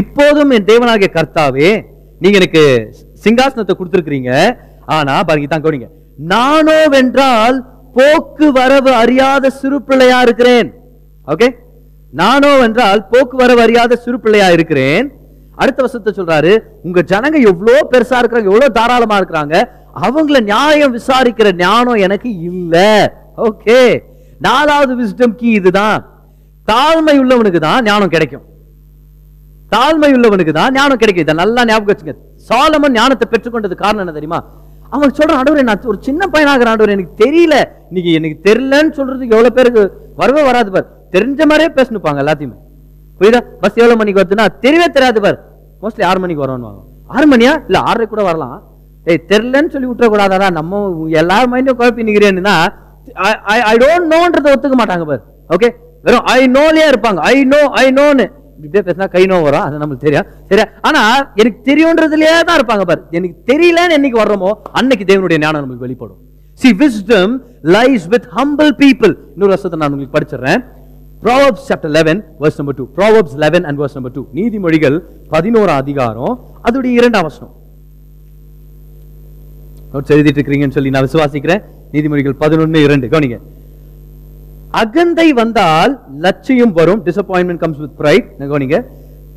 [0.01, 1.69] இப்போதும் என் தேவனாகிய கர்த்தாவே
[2.23, 2.63] நீங்க எனக்கு
[3.25, 4.31] சிங்காசனத்தை கொடுத்திருக்கிறீங்க.
[4.95, 5.87] ஆனா பாருங்க தான் கவனிங்க.
[6.33, 7.57] நானோ வென்றால்
[7.97, 10.67] போக்குவரவு அறியாத சிறு பிள்ளையா இருக்கிறேன்.
[11.33, 11.47] ஓகே
[12.21, 15.05] நானோ வென்றால் போக்குவரவு அறியாத சிறு பிள்ளையா இருக்கிறேன்.
[15.61, 16.53] அடுத்த வசத்தை சொல்றாரு
[16.87, 19.55] உங்க ஜனங்க எவ்வளவு பெருசா இருக்கிறாங்க எவ்வளவு தாராளமா இருக்கிறாங்க.
[20.03, 22.91] அவங்கள நியாயம் விசாரிக்கிற ஞானம் எனக்கு இல்லை.
[23.47, 23.79] ஓகே
[24.47, 25.99] நாலாவது விஸ்டம் கீ இதுதான்.
[26.71, 28.45] தாழ்மை உள்ளவனுக்கு தான் ஞானம் கிடைக்கும்.
[29.73, 31.25] தாழ்மை உள்ளவனுக்கு தான் ஞானம் கிடைக்கும்.
[31.25, 32.15] இதை நல்லா ஞாபகம் வச்சுங்க.
[32.49, 34.39] சாலமன் ஞானத்தை பெற்றுக்கொண்டது காரணம் என்ன தெரியுமா?
[34.95, 37.55] அவன் சொல்ற ஆண்டவரே நான் ஒரு சின்ன பையனாகிற ஆண்டவர் எனக்கு தெரியல.
[37.89, 39.81] இன்னைக்கு எனக்கு தெரியலன்னு சொல்றதுக்கு எவ்வளவு பேருக்கு
[40.21, 40.87] வரவே வராது பார்.
[41.15, 42.57] தெரிஞ்ச மாதிரியே பேசணுப்பாங்க எல்லாத்தையுமே.
[43.19, 43.41] புரியுதா?
[43.63, 45.37] பஸ் எவ்வளவு மணிக்கு வருதுன்னா தெரியவே தெரியாது பார்.
[45.81, 46.71] மோஸ்ட்லி ஆறு மணிக்கு வரும்னு
[47.15, 47.53] ஆறு மணியா?
[47.67, 48.57] இல்ல ஆறரை கூட வரலாம்.
[49.11, 50.81] ஏய் தெரிலன்னு சொல்லி விட்டுறக்கூடாதா நம்ம
[51.21, 52.55] எல்லார் மைண்டும் குழப்பி நிற்கிறேன்னா
[53.71, 55.21] ஐ டோன்ட் நோன்றத ஒத்துக்க மாட்டாங்க பாரு.
[55.55, 55.69] ஓகே
[56.05, 57.19] வெறும் ஐ நோலேயே இருப்பாங்க.
[57.33, 58.25] ஐ நோ ஐ நோன்னு
[58.65, 59.63] இப்படியே பேசினா கை நோ வரும்.
[59.67, 60.27] அது நம்மளுக்கு தெரியும்.
[60.49, 60.65] சரியா?
[60.87, 61.01] ஆனா
[61.41, 63.01] எனக்கு தெரியுன்றதுலயே தான் இருப்பாங்க பாரு.
[63.17, 66.19] எனக்கு தெரியலன்னு என்னைக்கு வர்றோமோ அன்னைக்கு தேவனுடைய ஞானம் நம்மளுக்கு வெளிப்படும்.
[66.61, 67.33] See wisdom
[67.75, 70.61] lies with humble people இன்னொரு வருஷத்தை நான் உங்களுக்கு படிச்சிடுறேன்.
[71.25, 74.97] Proverbs chapter eleven verse number two Proverbs eleven and verse number two நீதிமொழிகள்
[75.33, 76.33] பதினோரா அதிகாரம்.
[76.67, 77.53] அதோடைய இரண்டாம் வசனம்.
[79.95, 81.63] நோட்ஸ் எழுதிட்டு இருக்கீங்கன்னு சொல்லி நான் விசுவாசிக்கிறேன்.
[81.91, 83.07] நீதிமொழிகள் பதினொன்னு இரண்டு.
[83.07, 83.39] கவனிங்க.
[84.71, 87.05] அகந்தை வந்தால் லட்சியம் வரும்.
[87.05, 88.85] டிசப்பாயின்மெண்ட் கம்ஸ் வித் பிரைட் கவனிங்க.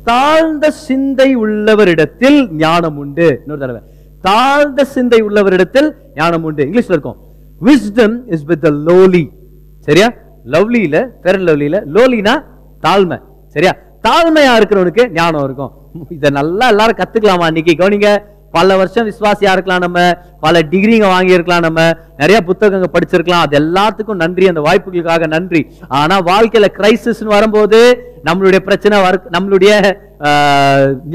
[0.03, 3.39] தாழ்ந்த சிந்தை உள்ளவரிடத்தில் ஞானம் உண்டு.
[3.39, 3.81] இன்னொரு தடவை.
[4.21, 6.65] தாழ்ந்த சிந்தை உள்ளவரிடத்தில் ஞானம் உண்டு.
[6.65, 7.15] இங்கிலீஷ்ல இருக்கும்.
[7.61, 9.31] Wisdom is with the lowly.
[9.79, 10.13] சரியா?
[10.45, 12.43] லவ்லியில ஃபேர் லவ்லியில லோலினா
[12.83, 13.21] தாழ்மை.
[13.47, 13.75] சரியா?
[14.03, 15.71] தாழ்மையா இருக்கிறவனுக்கு ஞானம் இருக்கும்.
[16.09, 17.71] இதை நல்லா எல்லாரும் கத்துக்கலாமா இன்னைக்கு?
[17.71, 18.37] கவனிங்க.
[18.57, 19.99] பல வருஷம் விசுவாசியா இருக்கலாம் நம்ம
[20.45, 21.79] பல டிகிரிங்க வாங்கியிருக்கலாம் நம்ம
[22.21, 23.45] நிறைய புத்தகங்க படிச்சிருக்கலாம்.
[23.45, 25.61] அது எல்லாத்துக்கும் நன்றி அந்த வாய்ப்புகளுக்காக நன்றி.
[26.01, 27.79] ஆனா வாழ்க்கையில கிரைசிஸ் வரும்போது
[28.27, 29.73] நம்மளுடைய பிரச்சனை வரு நம்மளுடைய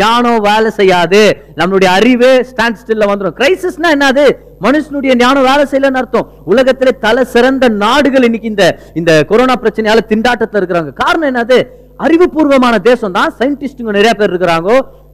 [0.01, 1.23] ஞானம் வேலை செய்யாது.
[1.61, 4.25] நம்மளுடைய அறிவு ஸ்டாண்ட் ஸ்டில்ல வந்துடும் கிரைசிஸ்னா என்னது?
[4.67, 6.29] மனுஷனுடைய ஞானம் வேலை செய்யலன்னு அர்த்தம்.
[6.53, 8.67] உலகத்திலே தலை சிறந்த நாடுகள் இன்னைக்கு இந்த
[9.01, 10.93] இந்த கொரோனா பிரச்சனையால திண்டாட்டத்தில் இருக்கிறாங்க.
[11.03, 11.59] காரணம் என்னது?
[12.05, 14.71] அறிவுபூர்வமான தேசம் தான் சயின்டிஸ்டுங்க நிறைய பேர் இருக்கிறாங்க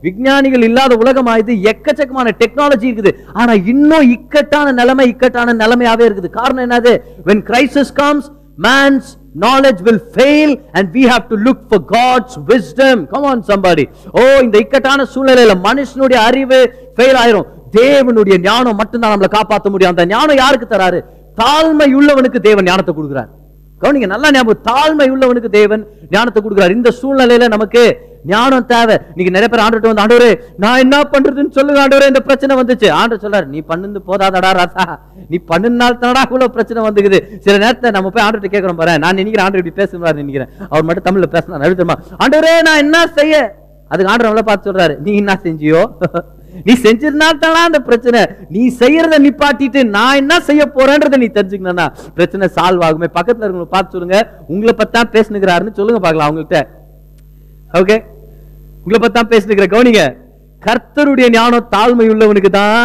[0.07, 3.13] விஞ்ஞானிகள் இல்லாத உலகம் ஆயுது எக்கச்சக்கமான டெக்னாலஜி இருக்குது.
[3.41, 6.31] ஆனா இன்னும் இக்கட்டான நிலைமை இக்கட்டான நிலைமையாவே இருக்குது.
[6.41, 6.93] காரணம் என்னது?
[7.29, 8.25] When crisis comes
[8.67, 9.09] man's
[9.43, 12.97] knowledge will fail and we have to look for god's wisdom.
[13.13, 13.85] Come on somebody.
[14.19, 16.61] ஓ இந்த இக்கட்டான சூழ்நிலையில மனுஷனுடைய அறிவு
[16.97, 17.49] ஃபெயில் ஆயிரும்.
[17.81, 19.93] தேவனுடைய ஞானம் மட்டும்தான் நம்மளை காப்பாற்ற முடியும்.
[19.95, 21.01] அந்த ஞானம் யாருக்கு தராரு?
[21.43, 23.31] தாழ்மை உள்ளவனுக்கு தேவன் ஞானத்தை கொடுக்குறாரு.
[23.83, 24.63] கவனிங்க நல்லா ஞாபகம்.
[24.71, 26.71] தாழ்மை உள்ளவனுக்கு தேவன் ஞானத்தை கொடுக்குறாரு.
[26.71, 27.83] இந்த சூழ்நிலையில நமக்கு
[28.31, 28.97] ஞானம் தேவை.
[29.17, 32.89] நீங்க நிறைய பேர் ஆண்டுட்டு வந்து ஆண்டவரே நான் என்ன பண்றதுன்னு சொல்லுங்க ஆண்டவரே இந்த பிரச்சனை வந்துச்சு.
[32.91, 34.85] ஆண்டு சொல்றாரு நீ பண்ணுந்து போதாதடா ராசா.
[35.29, 37.21] நீ பண்ணுனால தானடா இவ்வளவு பிரச்சனை வந்துக்குது.
[37.39, 38.99] சில நேரத்தை நம்ம போய் ஆண்டவர்கிட்ட கேட்கிறோம் பாரு.
[38.99, 40.51] நான் நினைக்கிறேன் ஆண்டு இப்படி பேசுறாரு நினைக்கிறேன்.
[40.69, 41.87] அவர் மட்டும் தமிழ்ல பேசினா நடு
[42.25, 43.35] ஆண்டவரே நான் என்ன செய்ய?
[43.89, 45.83] அதுக்கு ஆண்டு நம்மள பார்த்து சொல்றாரு நீ என்ன செஞ்சியோ?
[46.67, 48.21] நீ செஞ்சிருந்தால் அந்த பிரச்சனை.
[48.55, 51.87] நீ செய்யறத நிப்பாட்டிட்டு நான் என்ன செய்ய போறேன்றத நீ தெரிஞ்சுக்கணும்னா
[52.17, 53.09] பிரச்சனை சால்வ் ஆகுமே.
[53.19, 54.21] பக்கத்துல இருக்கவங்க பார்த்து சொல்லுங்க.
[54.53, 56.61] உங்களை பத்தா பேசுனுக்கிறாருன்னு சொல்லுங்க பார்க்கலாம் அவங்கள்ட்ட.
[57.81, 57.99] ஓகே
[58.83, 60.05] உங்களை பத்தா பேசுனுக்கிற கவனிங்க.
[60.67, 62.81] கர்த்தருடைய ஞானம் தாழ்மை உள்ளவனுக்கு தான்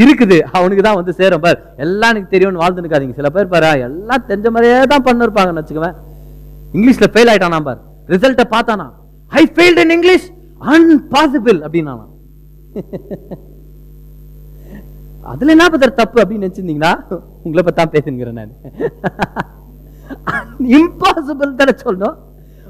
[0.00, 0.38] இருக்குது.
[0.56, 1.42] அவனுக்கு தான் வந்து சேரும்.
[1.44, 5.96] பார் எல்லாம் எனக்கு தெரியும்னு வாழ்ந்து இருக்காதீங்க சில பேர் பாரு எல்லாம் தெரிஞ்ச மாதிரியே தான் பண்ணிருப்பாங்கன்னு வச்சுக்கவேன்.
[6.76, 7.80] இங்கிலீஷ்ல ஃபெயில் ஆயிட்டானா பார்.
[8.14, 8.86] ரிசல்ட்டை பார்த்தானா
[9.40, 10.26] ஐ ஃபெயில்ட் இன் இங்கிலீஷ்
[10.74, 11.94] அன்பாசிபிள் அப்படின்னா
[15.24, 16.92] அதுல என்ன பத்தர் தப்பு அப்படின்னு நினைச்சிருந்தீங்கன்னா
[17.44, 18.52] உங்களை பத்தி தான் பேசுங்கிறேன் நான்.
[20.76, 22.16] இம்பாசிபிள் தானே சொல்லணும்.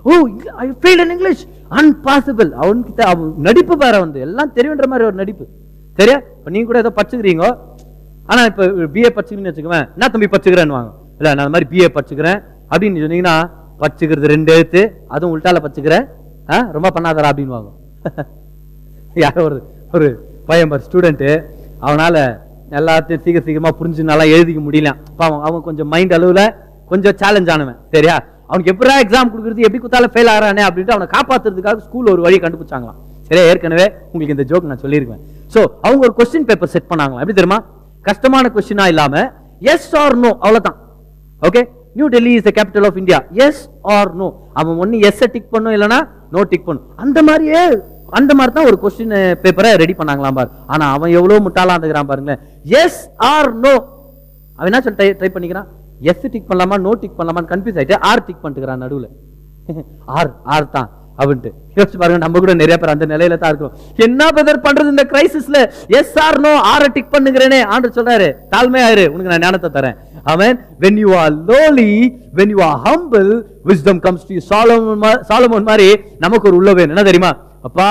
[0.04, 0.10] ஓ
[0.56, 1.42] ஐ ஃபெயில் இன் இங்கிலீஷ்
[1.78, 4.18] அன்பாசிபிள் அவன்கிட்ட அவன் நடிப்பு பாரு வந்து.
[4.26, 5.44] எல்லாம் தெரியுன்ற மாதிரி ஒரு நடிப்பு.
[5.98, 6.18] சரியா?
[6.34, 7.44] இப்போ நீங்க கூட ஏதோ படிச்சுக்கிறீங்க.
[8.28, 8.62] ஆனா இப்ப
[8.94, 12.38] பிஏ படிச்சுக்கிறீங்கன்னு வச்சுக்குவேன் என்ன தம்பி படிச்சுக்கிறேன்னு வாங்க இல்லை நான் அந்த மாதிரி பிஏ படிச்சுக்கிறேன்.
[12.70, 13.36] அப்படின்னு சொன்னீங்கன்னா
[13.80, 14.82] படிச்சுக்கிறது ரெண்டு எழுத்து.
[15.08, 16.04] அதுவும் உள்டால படிச்சுக்கிறேன்.
[16.48, 17.70] ஆ, ரொம்ப பண்ணாதரா அப்படின்னு வாங்க
[19.24, 19.56] யாரோ ஒரு
[19.96, 20.06] ஒரு
[20.48, 21.30] பையன் ஸ்டூடெண்ட்டு
[21.86, 22.20] அவனால்
[22.78, 24.90] எல்லாத்தையும் சீக்கிரம் சீக்கிரமாக புரிஞ்சு நல்லா எழுதிக்க முடியல.
[25.20, 26.44] பாவம் அவன் கொஞ்சம் மைண்ட் அளவில்
[26.90, 27.78] கொஞ்சம் சேலஞ்ச் ஆனவன்.
[27.94, 28.16] சரியா?
[28.50, 32.98] அவனுக்கு எப்படா எக்ஸாம் கொடுக்குறது எப்படி கொடுத்தாலும் ஃபெயில் ஆகிறானே அப்படின்ட்டு அவனை காப்பாத்துறதுக்காக ஸ்கூலில் ஒரு வழி கண்டுபிடிச்சாங்களாம்.
[33.28, 33.44] சரியா?
[33.52, 35.22] ஏற்கனவே உங்களுக்கு இந்த ஜோக் நான் சொல்லியிருக்கேன்.
[35.54, 37.22] ஸோ அவங்க ஒரு கொஸ்டின் பேப்பர் செட் பண்ணாங்களாம்.
[37.24, 37.58] எப்படி தெரியுமா?
[38.08, 39.26] கஷ்டமான கொஸ்டினாக இல்லாமல்
[39.72, 40.78] எஸ் ஆர் நோ அவ்வளோதான்
[41.48, 41.62] okay
[41.98, 43.62] New Delhi is the capital of India yes
[43.96, 44.28] or no
[44.60, 45.98] அவன் ஒன்று எஸ்ஸை டிக் பண்ணும் இல்லைனா
[46.34, 46.86] நோ டிக் பண்ணும்.
[47.04, 47.62] அந்த மாதிரியே
[48.10, 50.48] அந்த மாதிரி தான் ஒரு கொஸ்டின் பேப்பரை ரெடி பண்ணாங்களாம் பாரு.
[50.66, 52.38] ஆனால் அவன் எவ்வளோ முட்டாளாக இருந்துக்கிறான் பாருங்களேன்.
[52.64, 53.72] எஸ் ஆர் நோ
[54.56, 55.66] அவன் என்ன சொல்லி ட்ரை பண்ணிக்கிறான்?
[56.00, 59.08] எஸ் டிக் பண்ணலாமா நோ டிக் பண்ணலாமான்னு கன்ஃபியூஸ் ஆயிட்டு ஆர் டிக் பண்ணிட்டுக்கிறான் நடுவில்.
[60.06, 61.50] ஆர் ஆர் தான் அப்படின்ட்டு.
[61.74, 65.70] யோசிச்சு பாருங்க நம்ம கூட நிறைய பேர் அந்த நிலையில தான் இருக்கிறோம் என்ன பிரதர் பண்றது இந்த கிரைசிஸ்ல
[65.88, 67.64] எஸ் ஆர் நோ ஆர டிக் பண்ணுகிறேனே.
[67.64, 69.96] ஆண்டு சொல்றாரு தாழ்மையாயிரு உனக்கு நான் ஞானத்தை தரேன்.
[70.22, 74.40] அவன் when you are lowly when you are humble wisdom comes to you.
[74.50, 76.96] Solomon மா- சாலமோன் மாதிரி நமக்கு ஒரு உள்ள வேணும்.
[76.96, 77.46] என்ன தெரியுமா?
[77.68, 77.88] அப்பா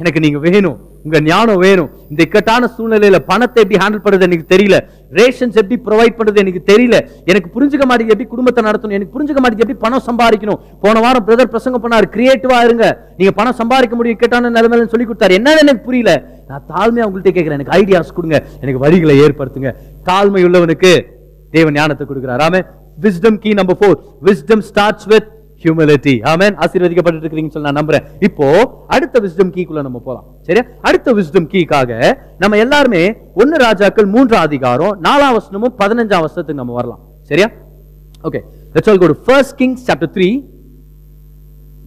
[0.00, 0.76] எனக்கு நீங்க வேணும்
[1.06, 1.90] உங்க ஞானம் வேணும்.
[2.10, 4.76] இந்த இக்கட்டான சூழ்நிலையில பணத்தை எப்படி ஹேண்டில் பண்றது எனக்கு தெரியல.
[5.18, 6.96] ரேஷன்ஸ் எப்படி ப்ரொவைட் பண்றது எனக்கு தெரியல.
[7.30, 10.60] எனக்கு புரிஞ்சுக்க மாட்டேங்குது எப்படி குடும்பத்தை நடத்தணும் எனக்கு புரிஞ்சுக்க மாட்டேங்குது எப்படி பணம் சம்பாதிக்கணும்.
[10.84, 12.86] போன வாரம் பிரதர் பிரசங்கம் பண்ணாரு கிரியேட்டிவா இருங்க.
[13.18, 15.36] நீங்க பணம் சம்பாதிக்க முடியும் இக்கட்டான நிலைமையில சொல்லி கொடுத்தாரு.
[15.38, 16.14] என்னன்னு எனக்கு புரியல.
[16.48, 17.58] நான் தாழ்மையா உங்கள்கிட்ட கேட்கிறேன்.
[17.60, 18.40] எனக்கு ஐடியாஸ் கொடுங்க.
[18.64, 19.72] எனக்கு வரிகளை ஏற்படுத்துங்க.
[20.10, 20.92] தாழ்மை உள்ளவனுக்கு
[21.56, 22.44] தேவன் ஞானத்தை கொடுக்கிறார்.
[22.48, 22.62] Amen
[23.04, 23.96] wisdom key number four
[24.28, 25.30] wisdom starts with
[25.66, 28.04] humility amen ஆசீர்வதிக்கப்பட்டு இருக்கிறீங்கன்னு சொல்லி நான் நம்புறேன்.
[28.28, 28.46] இப்போ
[28.96, 30.26] அடுத்த விஸ்டம் கீக்குள்ள நம்ம போலாம்.
[30.48, 30.64] சரியா?
[30.88, 31.92] அடுத்த விஸ்டம் கீக்காக
[32.42, 33.04] நம்ம எல்லாருமே
[33.42, 37.00] ஒன்னு ராஜாக்கள் மூன்றாம் அதிகாரம் நாலாம் வசனமும் பதினஞ்சாம் வருஷத்துக்கு நம்ம வரலாம்.
[37.30, 37.48] சரியா?
[38.28, 38.42] Okay
[38.74, 40.28] let's all go to first Kings chapter three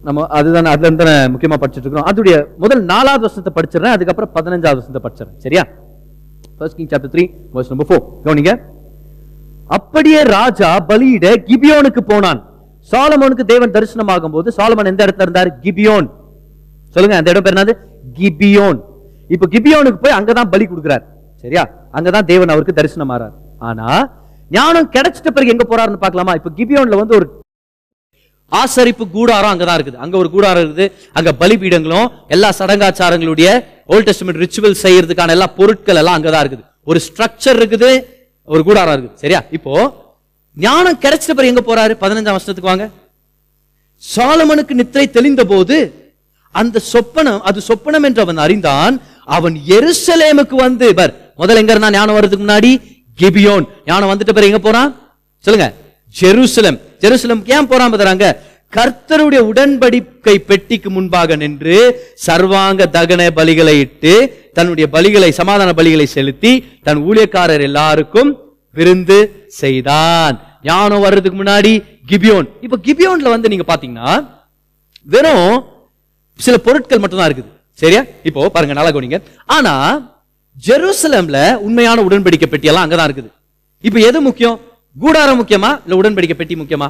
[0.06, 2.08] நம்ம அதுதான் அதுல இருந்து தானே முக்கியமா படிச்சிட்டு இருக்கிறோம்.
[2.10, 3.94] அதுடைய முதல் நாலாவது வருஷத்தை படிச்சிடுறேன்.
[3.96, 5.38] அதுக்கப்புறம் பதினஞ்சாவது வருஷத்தை படிச்சிடறேன்.
[5.44, 5.64] சரியா?
[6.58, 8.52] First king chapter three verse number four கவனிங்க.
[9.76, 12.40] அப்படியே ராஜா பலியிட கிபியோனுக்கு போனான்.
[12.88, 15.50] சாலமோனுக்கு தேவன் தரிசனமாகும் போது சாலமன் எந்த இடத்துல இருந்தார்?
[15.64, 16.08] கிபியோன்.
[16.94, 17.74] சொல்லுங்க அந்த இடம் பேர் என்னது?
[18.18, 18.78] கிபியோன்.
[19.34, 21.04] இப்ப கிபியோனுக்கு போய் அங்கதான் பலி கொடுக்குறார்.
[21.42, 21.64] சரியா?
[21.96, 23.36] அங்கதான் தேவன் அவருக்கு தரிசனம் ஆறார்
[23.68, 23.86] ஆனா
[24.56, 26.32] ஞானம் கிடைச்சிட்ட பிறகு எங்க போறாருன்னு பார்க்கலாமா?
[26.38, 27.26] இப்ப கிபியோன்ல வந்து ஒரு
[28.52, 30.02] ஆசரிப்பு கூடாரம் அங்கதான் இருக்குது.
[30.04, 30.86] அங்க ஒரு கூடாரம் இருக்குது.
[31.18, 33.48] அங்க பலிபீடங்களும் எல்லா சடங்காச்சாரங்களுடைய
[33.94, 36.64] ஓல்டெஸ்ட்மெண்ட் ரிச்சுவல் செய்யறதுக்கான எல்லா பொருட்கள் எல்லாம் அங்கதான் இருக்குது.
[36.84, 37.90] ஒரு ஸ்ட்ரக்சர் இருக்குது
[38.44, 39.20] ஒரு கூடாரம் இருக்குது.
[39.24, 39.42] சரியா?
[39.58, 39.74] இப்போ
[40.64, 41.92] ஞானம் கிடைச்சிட்ட பிறகு எங்க போறாரு?
[42.02, 42.88] பதினஞ்சாம் வருஷத்துக்கு வாங்க.
[44.16, 45.76] சாலமனுக்கு நித்திரை தெளிந்த போது
[46.50, 49.00] அந்த சொப்பனம் அது சொப்பனம் என்று அவன் அறிந்தான்.
[49.24, 51.92] அவன் எருசலேமுக்கு வந்து பர் முதல்ல எங்க இருந்தான்?
[51.92, 52.70] ஞானம் வர்றதுக்கு முன்னாடி
[53.20, 53.64] கிபியோன்.
[53.86, 54.90] ஞானம் வந்துட்ட பிறகு எங்க போறான்?
[55.38, 55.74] சொல்லுங்க.
[56.20, 56.78] ஜெருசலம்.
[57.00, 58.36] ஜெருசலம் ஏன் போறான் பதறாங்க?
[58.76, 61.78] கர்த்தருடைய உடன்படிக்கை பெட்டிக்கு முன்பாக நின்று
[62.26, 64.12] சர்வாங்க தகன பலிகளை இட்டு
[64.52, 68.30] தன்னுடைய பலிகளை சமாதான பலிகளை செலுத்தி தன் ஊழியக்காரர் எல்லாருக்கும்
[68.74, 70.49] விருந்து செய்தான்.
[70.68, 71.72] ஞானம் வர்றதுக்கு முன்னாடி
[72.10, 72.48] கிபியோன்.
[72.60, 74.28] இப்போ கிபியோன்ல வந்து நீங்க பாத்தீங்கன்னா
[75.02, 75.64] வெறும்
[76.38, 77.50] சில பொருட்கள் மட்டும்தான் இருக்குது.
[77.72, 78.02] சரியா?
[78.28, 79.20] இப்போ பாருங்க நல்லா கவனிங்க.
[79.46, 79.74] ஆனா
[80.66, 83.30] ஜெருசலம்ல உண்மையான உடன்படிக்கை பெட்டி எல்லாம் அங்கதான் இருக்குது.
[83.80, 84.60] இப்போ எது முக்கியம்?
[84.98, 85.70] கூடாரம் முக்கியமா?
[85.84, 86.88] இல்ல உடன்படிக்கை பெட்டி முக்கியமா?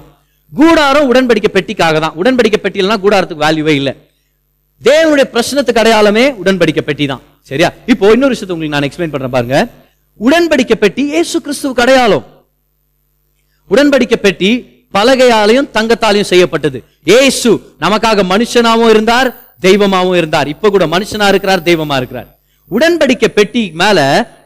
[0.53, 2.15] கூடாரம் உடன்படிக்கை பெட்டிக்காக தான்.
[2.21, 3.93] உடன்படிக்கை பெட்டி இல்லைன்னா கூடாரத்துக்கு வேல்யூவே இல்லை.
[4.83, 7.23] தேவனுடைய பிரச்சனத்துக்கு அடையாளமே உடன்படிக்கை பெட்டி தான்.
[7.43, 7.71] சரியா?
[7.87, 9.69] இப்போ இன்னொரு விஷயத்தை உங்களுக்கு நான் எக்ஸ்பிளைன் பண்றேன் பாருங்க.
[10.21, 12.27] உடன்படிக்கை பெட்டி ஏசு கிறிஸ்துவுக்கு அடையாளம்.
[13.73, 14.51] உடன்படிக்கை பெட்டி
[14.97, 16.79] பலகையாலையும் தங்கத்தாலையும் செய்யப்பட்டது.
[17.21, 17.51] ஏசு
[17.85, 19.29] நமக்காக மனுஷனாவும் இருந்தார்
[19.67, 20.49] தெய்வமாவும் இருந்தார்.
[20.55, 22.29] இப்ப கூட மனுஷனா இருக்கிறார் தெய்வமா இருக்கிறார்.
[22.77, 23.99] உடன்படிக்கை பெட்டி மேல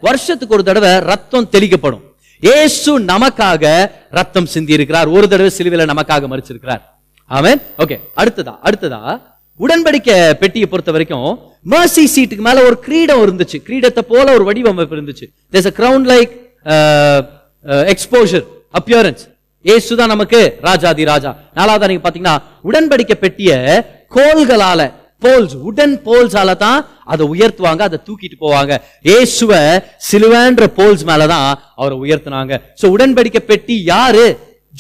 [0.07, 2.05] வருஷத்துக்கு ஒரு தடவை ரத்தம் தெளிக்கப்படும்.
[2.41, 3.65] ஏசு நமக்காக
[4.19, 6.83] ரத்தம் சிந்தி இருக்கிறார் ஒரு தடவை சிலுவையில நமக்காக மறிச்சிருக்கிறார்
[7.31, 9.01] அவன் ஓகே அடுத்ததா அடுத்ததா.
[9.65, 11.29] உடன்படிக்கை பெட்டியை பொறுத்த வரைக்கும்
[11.73, 13.59] மர்சி சீட்டுக்கு மேல ஒரு கிரீடம் இருந்துச்சு.
[13.69, 15.27] கிரீடத்தை போல ஒரு வடிவமைப்பு இருந்துச்சு.
[15.79, 16.33] கிரவுண்ட் லைக்
[17.93, 18.45] எக்ஸ்போஷர்
[18.79, 19.25] அப்பியரன்ஸ்
[19.75, 21.31] ஏசு தான் நமக்கு ராஜாதி ராஜா.
[21.59, 22.37] நாலாவது நீங்க பாத்தீங்கன்னா
[22.69, 23.51] உடன்படிக்கை பெட்டிய
[24.17, 24.81] கோல்களால
[25.25, 26.79] போல்ஸ் உடன் போல்ஸால தான்
[27.13, 28.73] அதை உயர்த்துவாங்க அதை தூக்கிட்டு போவாங்க.
[29.17, 29.53] ஏசுவ
[30.09, 31.47] சிலுவன்ற போல்ஸ் மேலதான்
[31.81, 32.55] அவரை உயர்த்துனாங்க.
[32.81, 34.27] சோ உடன்படிக்கை பெட்டி யாரு?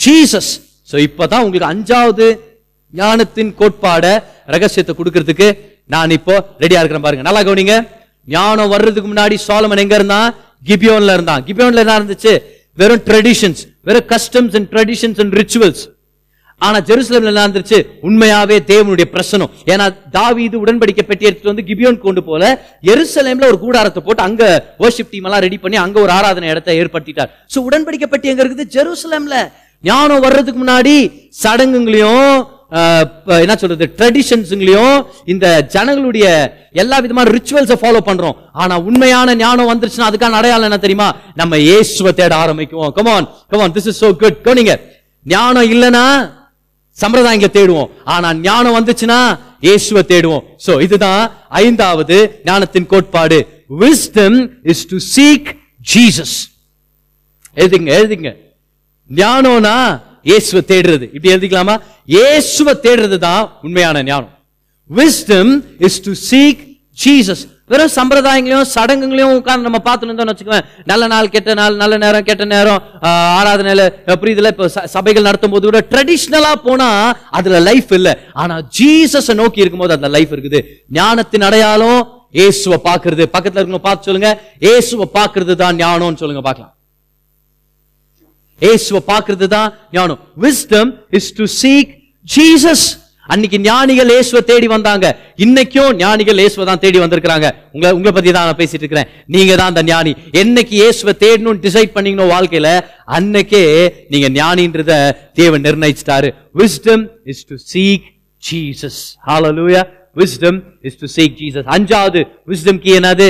[0.04, 0.52] ஜீசஸ்
[0.90, 2.26] சோ இப்பதான் உங்களுக்கு அஞ்சாவது
[2.94, 4.06] ஞானத்தின் கோட்பாட
[4.54, 5.48] ரகசியத்தை கொடுக்கறதுக்கு
[5.94, 7.24] நான் இப்போ ரெடியா இருக்கிறேன் பாருங்க.
[7.28, 7.76] நல்லா கவனிங்க.
[8.28, 10.28] ஞானம் வர்றதுக்கு முன்னாடி சோலமன் எங்க இருந்தான்?
[10.68, 11.42] கிபியோன்ல இருந்தான்.
[11.48, 12.32] கிபியோன்ல என்ன இருந்துச்சு
[12.80, 15.82] வெறும் ட்ரெடிஷன்ஸ் வெறும் customs and traditions and rituals
[16.60, 19.50] ஆனா ஜெருசலேம்ல என்ன இருந்துச்சு உண்மையாவே தேவனுடைய பிரசனம்.
[19.72, 22.42] ஏன்னா தாவீது உடன்படிக்கை பெட்டி எடுத்துட்டு வந்து கிபியோன் கொண்டு போல
[22.92, 24.42] எருசலேம்ல ஒரு கூடாரத்தை போட்டு அங்க
[24.84, 27.30] ஓர்ஷிப் டீம் எல்லாம் ரெடி பண்ணி அங்க ஒரு ஆராதனை இடத்தை ஏற்படுத்திட்டார்.
[27.54, 28.66] சோ உடன்படிக்கை பெட்டி எங்க இருக்குது?
[28.76, 29.38] ஜெருசலேம்ல.
[29.84, 30.94] ஞானம் வர்றதுக்கு முன்னாடி
[31.42, 32.36] சடங்குங்களையும்
[33.44, 34.96] என்ன சொல்றது ட்ரெடிஷன்ஸுங்களையும்
[35.32, 36.26] இந்த ஜனங்களுடைய
[36.82, 38.36] எல்லா விதமான ரிச்சுவல்ஸை ஃபாலோ பண்றோம்.
[38.62, 41.08] ஆனா உண்மையான ஞானம் வந்துருச்சுன்னா அதுக்கான அடையாளம் என்ன தெரியுமா?
[41.40, 42.92] நம்ம இயேசுவை தேட ஆரம்பிக்குவோம்.
[42.96, 44.74] Come on come on this is so good கவனிங்க
[45.34, 46.04] ஞானம் இல்லைன்னா
[47.02, 47.90] சம்பிரதாயங்களை தேடுவோம்.
[48.14, 49.20] ஆனா ஞானம் வந்துச்சுன்னா
[49.66, 50.42] இயேசுவை தேடுவோம்.
[50.66, 51.22] சோ இதுதான்
[51.62, 52.16] ஐந்தாவது
[52.48, 53.38] ஞானத்தின் கோட்பாடு.
[53.82, 54.38] Wisdom
[54.72, 55.48] is to seek
[55.92, 56.36] Jesus
[57.60, 58.30] எழுதிங்க எழுதிங்க.
[59.10, 59.76] ஞானம்னா
[60.24, 61.06] இயேசுவை தேடுறது.
[61.12, 61.74] இப்படி எழுதிக்கலாமா?
[62.08, 64.32] இயேசுவை தேடுறது தான் உண்மையான ஞானம்.
[64.90, 66.62] Wisdom is to seek
[67.04, 72.22] Jesus வெறும் சம்பிரதாயங்களையும் சடங்குகளையும் உட்கார்ந்து நம்ம பார்த்துட்டு இருந்தோம்னு வச்சுக்கோங்க நல்ல நாள் கெட்ட நாள் நல்ல நேரம்
[72.22, 72.82] கெட்ட நேரம்
[73.38, 73.84] ஆராதனையில
[74.14, 76.88] புரியுதுல இப்ப ச- சபைகள் நடத்தும் போது கூட ட்ரெடிஷ்னலா போனா
[77.30, 78.08] அதுல லைஃப் இல்ல.
[78.32, 80.60] ஆனா ஜீசஸ் நோக்கி இருக்கும்போது அந்த லைஃப் இருக்குது.
[80.92, 82.00] ஞானத்தின் அடையாளம்
[82.32, 83.24] இயேசுவை பார்க்கறது.
[83.32, 84.30] பக்கத்துல இருக்கவங்க பார்த்து சொல்லுங்க.
[84.58, 86.72] இயேசுவை பார்க்கறது தான் ஞானம்னு சொல்லுங்க பார்க்கலாம்.
[88.62, 90.20] இயேசுவை பார்க்கறது தான் ஞானம்.
[90.44, 91.90] Wisdom is to seek
[92.34, 92.86] Jesus
[93.32, 95.06] அன்னைக்கு ஞானிகள் இயேசுவை தேடி வந்தாங்க.
[95.44, 97.46] இன்னைக்கும் ஞானிகள் இயேசுவை தான் தேடி வந்திருக்கிறாங்க.
[97.74, 99.10] உங்களை உங்களை பத்தி தான் நான் பேசிட்டு இருக்கிறேன்.
[99.34, 100.12] நீங்க தான் அந்த ஞானி.
[100.40, 102.70] என்னைக்கு இயேசுவை தேடணும்னு டிசைட் பண்ணீங்கன்னோ வாழ்க்கையில
[103.18, 103.62] அன்னைக்கே
[104.14, 104.92] நீங்க ஞானின்றத
[105.40, 106.30] தேவன் நிர்ணயிச்சிட்டாரு.
[106.62, 108.06] Wisdom is to seek
[108.42, 109.84] Jesus hallelujah.
[110.20, 113.28] Wisdom is to seek Jesus அஞ்சாவது விஸ்டம் கீ என்னது?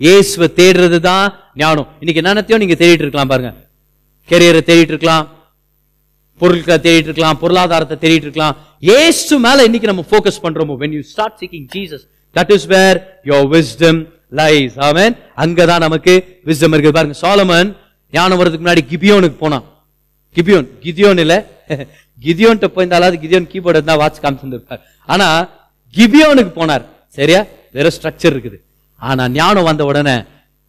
[0.00, 1.26] இயேசுவை தேடுறது தான்
[1.62, 1.88] ஞானம்.
[2.02, 3.50] இன்னைக்கு என்னத்தையும் நீங்க தேடிட்டு இருக்கலாம் பாருங்க.
[4.28, 5.28] கெரியரை தேடிட்டு இருக்கலாம்
[6.38, 8.56] பொருட்களை தேடிட்டு இருக்கலாம் பொருளாதாரத்தை தேடிட்டு இருக்கலாம்.
[8.80, 10.90] ஏசு மேல இன்னைக்கு நம்ம ஃபோக்கஸ் பண்றோமோ?
[10.90, 11.98] You start seeking seeking
[12.34, 14.72] that is where your wisdom lies lies.
[14.76, 15.16] Amen.
[15.36, 16.92] அங்கதான் நமக்கு விஸ்டம் இருக்கு.
[16.92, 17.76] பாருங்க சோலமன்
[18.10, 19.64] ஞானம் வரதுக்கு முன்னாடி கிபியோனுக்கு போனான்.
[20.34, 21.46] கிபியோன் கிதியோன் இல்ல.
[22.22, 24.80] கிதியோன்ட்ட போயிருந்தாலாவது கிதியோன் கீபோர்டு இருந்தா வாட்ச் காமிச்சிருந்திருப்பார்.
[25.06, 25.48] ஆனா
[25.94, 26.84] கிபியோனுக்கு போனார்.
[27.08, 27.44] சரியா?
[27.72, 28.56] வேற ஸ்ட்ரக்சர் இருக்குது.
[28.96, 30.22] ஆனா ஞானம் வந்த உடனே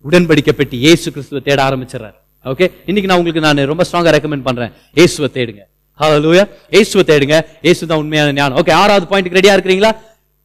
[0.10, 2.22] உடன்படிக்கப்பட்டு பெட்டி இயேசு கிறிஸ்துவ தேட ஆரம்பிச்சிடறாரு.
[2.51, 4.71] ஓகே இன்னைக்கு நான் உங்களுக்கு நான் ரொம்ப ஸ்ட்ராங்கா ரெக்கமெண்ட் பண்றேன்.
[4.99, 5.62] இயேசுவை தேடுங்க.
[5.99, 6.43] ஹலோயா
[6.79, 7.36] ஏசுவ தேடுங்க.
[7.69, 8.58] ஏசு தான் உண்மையான ஞானம்.
[8.62, 9.91] ஓகே ஆறாவது பாயிண்ட்டுக்கு ரெடியா இருக்கிறீங்களா?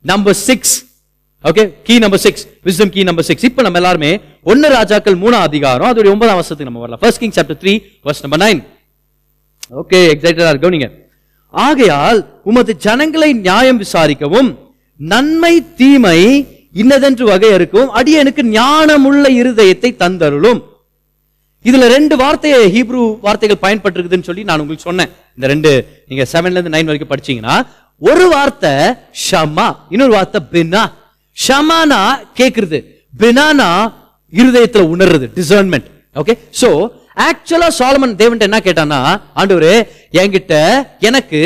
[0.05, 0.75] Number six
[1.49, 4.11] okay key number six wisdom key number six இப்போ நம்ம எல்லாருமே
[4.53, 5.89] ஒன்னு ராஜாக்கள் மூணாம் அதிகாரம்.
[5.91, 7.01] அதோட ஒன்பதாம் வருஷத்துக்கு நம்ம வரலாம்.
[7.03, 7.75] First king chapter three
[8.07, 8.61] verse number nine
[9.83, 10.89] okay எக்ஸைட்டடா இருக்கவனிங்க
[11.55, 14.51] ஆகையால் உமது ஜனங்களை நியாயம் விசாரிக்கவும்
[15.01, 16.19] நன்மை தீமை
[16.81, 20.61] இன்னதென்று வகையறுக்கவும் அடியனுக்கு ஞானமுள்ள இருதயத்தை தந்தருளும்.
[21.65, 25.11] இதுல ரெண்டு வார்த்தையை ஹீப்ரூ வார்த்தைகள் பயன்பட்டிருக்குதுன்னு சொல்லி நான் உங்களுக்கு சொன்னேன்.
[25.37, 25.71] இந்த ரெண்டு
[26.09, 27.57] நீங்க செவன்ல இருந்து நைன் வரைக்கும் படிச்சீங்கன்னா
[28.09, 28.73] ஒரு வார்த்தை
[29.27, 30.83] ஷமா இன்னொரு வார்த்தை பினா.
[31.37, 32.01] ஷமானா
[32.39, 32.79] கேக்குறது.
[33.21, 33.69] பினானா
[34.33, 35.89] இருதயத்துல உணர்றது டிசர்ன்மெண்ட்
[36.21, 36.69] ஓகே சோ
[37.29, 38.99] ஆக்சுவலா சாலமன் தேவன் என்ன கேட்டானா
[39.41, 39.73] ஆண்டவரு
[40.21, 40.55] என்கிட்ட
[41.09, 41.41] எனக்கு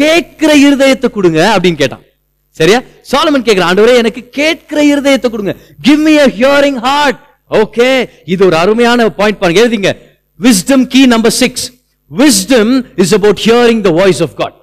[0.00, 2.04] கேட்கிற இருதயத்தை கொடுங்க அப்படின்னு கேட்டான்.
[2.56, 2.78] சரியா?
[3.10, 5.52] சாலமன் கேக்குறான் ஆண்டவரே எனக்கு கேட்கிற இருதயத்தை கொடுங்க.
[5.86, 9.60] Give me a hearing heart okay இது ஒரு அருமையான பாயிண்ட் பாருங்க.
[9.62, 9.90] எழுதிங்க.
[10.40, 11.72] Wisdom key number six
[12.18, 14.56] wisdom is about hearing the voice of God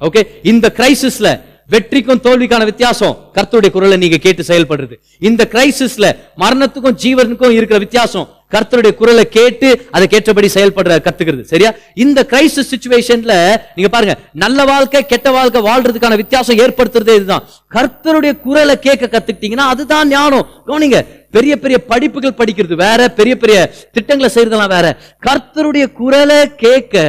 [0.00, 4.94] okay இந்த கிரைசிஸ்ல வெற்றிக்கும் தோல்விக்கான வித்தியாசம் கர்த்தருடைய குரலை நீங்க கேட்டு செயல்படுறது.
[5.18, 11.40] இந்த கிரைசிஸ்ல மரணத்துக்கும் ஜீவனுக்கும் இருக்கிற வித்தியாசம் கர்த்தருடைய குரலை கேட்டு அதை கேட்டபடி செயல்படுற கத்துக்கிறது.
[11.40, 11.74] சரியா?
[11.94, 13.34] இந்த கிரைசிஸ் சுச்சுவேஷன்ல
[13.74, 17.48] நீங்க பாருங்க நல்ல வாழ்க்கை கெட்ட வாழ்க்கை வாழ்றதுக்கான வித்தியாசம் ஏற்படுத்துறதே இதுதான்.
[17.70, 20.46] கர்த்தருடைய குரலை கேட்க கத்துக்கிட்டீங்கன்னா அதுதான் ஞானம்.
[20.66, 23.58] கவனிங்க பெரிய பெரிய படிப்புகள் படிக்கிறது வேற பெரிய பெரிய
[23.92, 24.86] திட்டங்களை செய்யறதெல்லாம் வேற.
[25.26, 27.04] கர்த்தருடைய குரலை கேட்க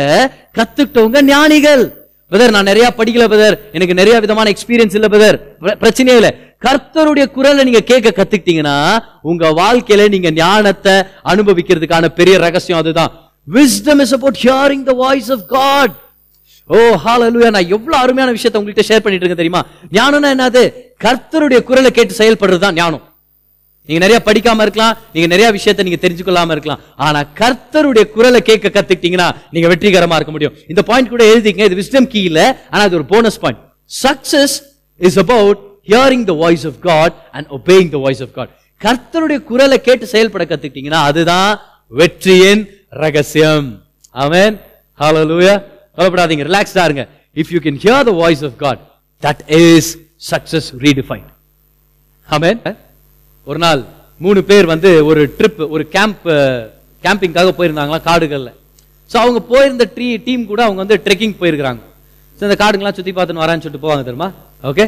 [0.58, 1.84] கத்துக்கிட்டவங்க ஞானிகள்.
[2.32, 3.58] பிரதர் நான் நிறைய படிக்கல பிரதர்.
[3.78, 5.38] எனக்கு நிறைய விதமான எக்ஸ்பீரியன்ஸ் இல்ல பிரதர்.
[5.84, 6.30] பிரச்சனையே இல்ல.
[6.66, 8.78] கர்த்தருடைய குரலை நீங்க கேட்க கத்துக்கிட்டீங்கன்னா
[9.22, 10.94] உங்க வாழ்க்கையில நீங்க ஞானத்தை
[11.32, 13.12] அனுபவிக்கிறதுக்கான பெரிய ரகசியம் அதுதான்.
[13.48, 15.94] Wisdom is about hearing the voice of God
[16.70, 19.62] ஓ ஹalleluya நான் எவ்வளவு அருமையான விஷயத்தை உங்கள்கிட்ட ஷேர் பண்ணிட்டு இருக்கேன் தெரியுமா?
[19.92, 20.64] ஞானம்னா என்னது?
[21.06, 23.04] கர்த்தருடைய குரலை கேட்டு செயல்படுறது தான் ஞானம்.
[23.88, 26.82] நீங்க நிறைய படிக்காம இருக்கலாம் நீங்க நிறைய விஷயத்தை நீங்க தெரிஞ்சுக்கொள்ளாம இருக்கலாம்.
[27.06, 30.56] ஆனா கர்த்தருடைய குரலை கேட்க கத்துக்கிட்டீங்கன்னா நீங்க வெற்றிகரமா இருக்க முடியும்.
[30.72, 32.42] இந்த பாயிண்ட் கூட எழுதிங்க இது விஸ்டம் கீ இல்ல
[32.74, 33.62] ஆனா அது ஒரு bonus point
[34.04, 34.56] success
[35.08, 35.60] is about
[35.92, 38.52] hearing the voice of God and obeying the voice of God
[38.86, 41.52] கர்த்தருடைய குரலை கேட்டு செயல்பட கத்துக்கிட்டீங்கன்னா அதுதான்
[42.02, 42.64] வெற்றியின்
[43.04, 43.68] ரகசியம்.
[44.24, 44.56] அவன்
[45.00, 45.56] ஹலோ லூயா
[45.98, 47.06] கவலைப்படாதீங்க ரிலாக்ஸ்டா இருங்க.
[47.42, 48.82] If you can hear the voice of God
[49.24, 49.92] that is
[50.32, 51.28] success redefine
[52.28, 52.60] amen
[53.48, 53.82] ஒரு நாள்
[54.24, 56.28] மூணு பேர் வந்து ஒரு ட்ரிப் ஒரு கேம்ப்
[57.04, 58.52] கேம்பிங்காக போயிருந்தாங்களாம் காடுகளில்.
[59.12, 61.82] ஸோ அவங்க போயிருந்த ட்ரீ டீம் கூட அவங்க வந்து ட்ரெக்கிங் போயிருக்கிறாங்க.
[62.38, 64.30] ஸோ இந்த காடுங்களாம் சுற்றி பார்த்துன்னு வரான்னு சொல்லிட்டு போவாங்க தெரியுமா?
[64.70, 64.86] ஓகே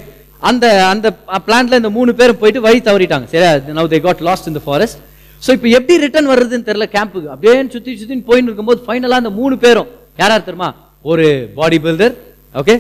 [0.50, 1.08] அந்த அந்த
[1.46, 3.28] பிளான்ல இந்த மூணு பேரும் போயிட்டு வழி தவறிட்டாங்க.
[3.34, 3.52] சரியா?
[3.78, 5.00] நவ் தே காட் லாஸ்ட் இந்த ஃபாரஸ்ட்
[5.42, 9.56] ஸோ இப்போ எப்படி ரிட்டர்ன் வர்றதுன்னு தெரியல கேம்புக்கு அப்படியே சுற்றி சுற்றின்னு போயின்னு இருக்கும்போது ஃபைனலாக அந்த மூணு
[9.66, 9.90] பேரும்
[10.22, 10.70] யாரா தெரியுமா?
[11.06, 11.26] ஒரு
[11.58, 12.16] பாடி பில்டர்
[12.56, 12.76] ஓகே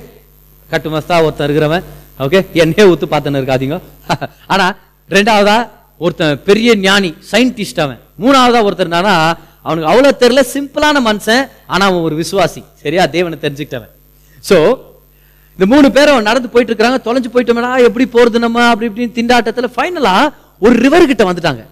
[0.69, 1.83] கட்டு மஸ்தா ஒருத்தன் இருக்கிறவன்
[2.25, 3.77] ஓகே என்னையே ஊத்து பார்த்துன்னு இருக்காதீங்க.
[4.53, 4.73] ஆனால்
[5.09, 5.57] ரெண்டாவதா
[6.05, 7.99] ஒருத்தன் பெரிய ஞானி சயின்டிஸ்ட் அவன்.
[8.23, 9.15] மூணாவதா ஒருத்தர் என்னன்னா
[9.67, 12.61] அவனுக்கு அவ்வளோ தெரியல சிம்பிளான மனுஷன் ஆனால் அவன் ஒரு விசுவாசி.
[12.83, 13.03] சரியா?
[13.15, 13.91] தேவனை தெரிஞ்சுக்கிட்டவன்.
[14.49, 14.57] ஸோ
[15.57, 20.15] இந்த மூணு பேரும் நடந்து போயிட்டு இருக்காங்க தொலைஞ்சு போயிட்டோம்னா எப்படி போறது நம்ம அப்படி இப்படின்னு திண்டாட்டத்தில் ஃபைனலா
[20.65, 21.63] ஒரு ரிவர் கிட்ட வந்துட்டாங்க.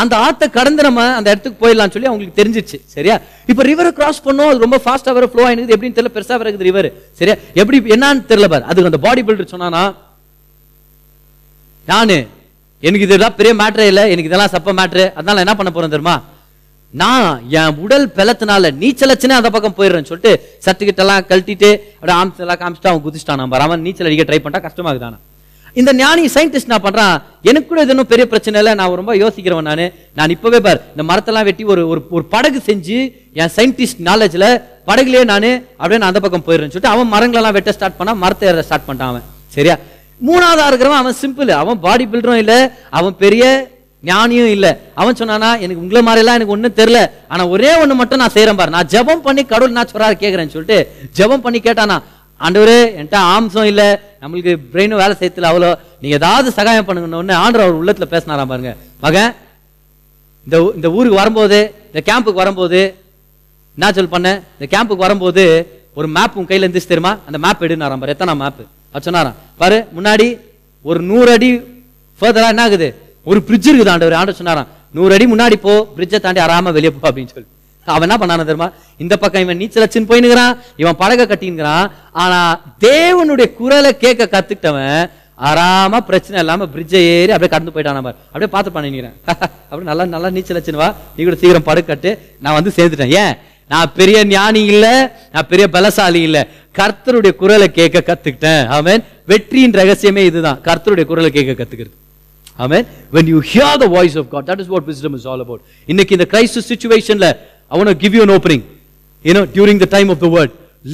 [0.00, 2.76] அந்த ஆத்தை கடந்து நம்ம அந்த இடத்துக்கு போயிடலாம்னு சொல்லி அவங்களுக்கு தெரிஞ்சிச்சு.
[2.96, 3.14] சரியா?
[3.50, 6.88] இப்போ ரிவரை கிராஸ் பண்ணோம் அது ரொம்ப ஃபாஸ்ட்டாக வர ஃப்ளோ ஆயிடுது எப்படின்னு தெரியல பெருசாக இருக்குது ரிவர்
[7.20, 7.36] சரியா?
[7.62, 8.64] எப்படி என்னன்னு தெரியல பாரு.
[8.70, 9.82] அதுக்கு அந்த பாடி பில்டர் சொன்னானா
[11.88, 12.18] நானு
[12.82, 14.04] எனக்கு இதெல்லாம் பெரிய மேட்ரே இல்லை.
[14.12, 16.16] எனக்கு இதெல்லாம் சப்ப மேட்ரு அதனால என்ன பண்ண போறேன் தெரியுமா?
[17.00, 17.26] நான்
[17.60, 20.32] என் உடல் பலத்தினால நீச்சலச்சுனே அந்த பக்கம் போயிடுறேன்னு சொல்லிட்டு
[20.66, 24.62] சர்டிபிகேட் எல்லாம் கழட்டிட்டு அப்படியே ஆம்ஸ் எல்லாம் காமிச்சிட்டு அவன் குதிச்சிட்டான் நம்ம அவன் நீச்சல் அடிக்க ட்ரை பண்ணிட்டா
[24.68, 25.18] கஷ்டமாகுதானா
[25.80, 27.12] இந்த ஞானி சயின்டிஸ்ட் நான் பண்றான்?
[27.50, 28.72] எனக்கு கூட இது பெரிய பிரச்சனை இல்லை.
[28.78, 29.84] நான் ரொம்ப யோசிக்கிறவன் நான்.
[30.18, 32.98] நான் இப்பவே பார் இந்த மரத்தெல்லாம் வெட்டி ஒரு ஒரு ஒரு படகு செஞ்சு
[33.40, 34.46] என் சயின்டிஸ்ட் நாலேஜ்ல
[34.88, 38.64] படகுலயே நானு அப்படியே நான் அந்த பக்கம் போயிடுறேன்னு சொல்லிட்டு அவன் மரங்களெல்லாம் வெட்ட ஸ்டார்ட் பண்ணா மரத்தை ஏற
[38.68, 39.26] ஸ்டார்ட் பண்ணிட்டான் அவன்.
[39.56, 39.76] சரியா?
[40.26, 43.70] மூணாவதா இருக்கிறவன் அவன் சிம்பிள் அவன் பாடி பில்டரும் இல்லை அவன் பெரிய
[44.04, 44.76] ஞானியும் இல்லை.
[44.94, 48.70] அவன் சொன்னானா எனக்கு உங்களை மாதிரிலாம் எனக்கு ஒன்றும் தெரில ஆனா ஒரே ஒன்று மட்டும் நான் செய்யறேன் பாரு.
[48.70, 52.02] நான் ஜெபம் பண்ணி கடவுள் நான் சொல்றாரு கேக்குறேன்னு சொல்லிட்டு ஜெபம் பண்ணி கேட்டானா
[52.40, 53.84] ஆண்டவரு என்கிட்ட ஆம்சம் இல்லை.
[54.20, 55.74] நம்மளுக்கு பிரெயினும் வேலை செய்யல அவ்வளோ.
[56.00, 58.76] நீங்க ஏதாவது சகாயம் பண்ணுங்கன்னு ஆண்டவர் அவர் உள்ளத்தில் பேசினாராம் பாருங்க.
[59.00, 59.34] மகன்
[60.44, 62.94] இந்த ஊ- இந்த ஊருக்கு வரும்போது இந்த கேம்புக்கு வரும்போது
[63.78, 64.40] என்ன சொல் பண்ண?
[64.58, 67.18] இந்த கேம்புக்கு வரும்போது ஒரு மேப் உன் கையில் இருந்துச்சு தெரியுமா?
[67.26, 68.06] அந்த மேப் எடுனாராம் பாரு.
[68.06, 70.26] எத்தனை மேப்பு அது சொன்னாராம் பாரு முன்னாடி
[70.84, 71.48] ஒரு நூறு அடி
[72.20, 72.88] ஃபர்தரா என்ன ஆகுது?
[73.30, 74.16] ஒரு பிரிட்ஜ் இருக்குது ஆண்டவர்.
[74.20, 77.48] ஆண்டவர் சொன்னாராம் நூறு அடி முன்னாடி போ பிரிட்ஜை தாண்டி அறாம வெளியே போ அப்படின்னு சொல்லி.
[77.86, 78.68] அவன் என்ன பண்ணான தெரியுமா?
[79.02, 80.52] இந்த பக்கம் இவன் நீச்சல் அச்சுன்னு போயினுக்கிறான்
[80.82, 81.86] இவன் பழக கட்டினுக்கிறான்
[82.22, 82.38] ஆனா
[82.86, 84.98] தேவனுடைய குரலை கேட்க கத்துக்கிட்டவன்
[85.48, 88.18] ஆறாம பிரச்சனை இல்லாம பிரிட்ஜை ஏறி அப்படியே கடந்து போயிட்டான் பாரு.
[88.30, 89.14] அப்படியே பார்த்து பண்ணிக்கிறேன்
[89.68, 92.10] அப்படியே நல்லா நல்லா நீச்சல் அச்சுன்னு வா நீ கூட சீக்கிரம் படுக்கட்டு
[92.44, 93.14] நான் வந்து சேர்ந்துட்டேன்.
[93.22, 93.32] ஏன்?
[93.72, 94.94] நான் பெரிய ஞானி இல்லை
[95.34, 96.42] நான் பெரிய பலசாலி இல்லை.
[96.78, 98.66] கர்த்தருடைய குரலை கேட்க கத்துக்கிட்டேன்.
[98.78, 99.00] அவன்
[99.30, 100.58] வெற்றியின் ரகசியமே இதுதான்.
[100.68, 101.94] கர்த்தருடைய குரலை கேட்க கத்துக்கிறது.
[102.64, 102.84] ஆமேன்.
[103.14, 105.60] When you hear the voice of God, that is what wisdom is all about.
[105.92, 107.28] இன்னைக்கு இந்த கிரைஸ்ட் situationல
[107.72, 108.62] I want to give you an opening.
[109.24, 110.50] You know, during the time of the word,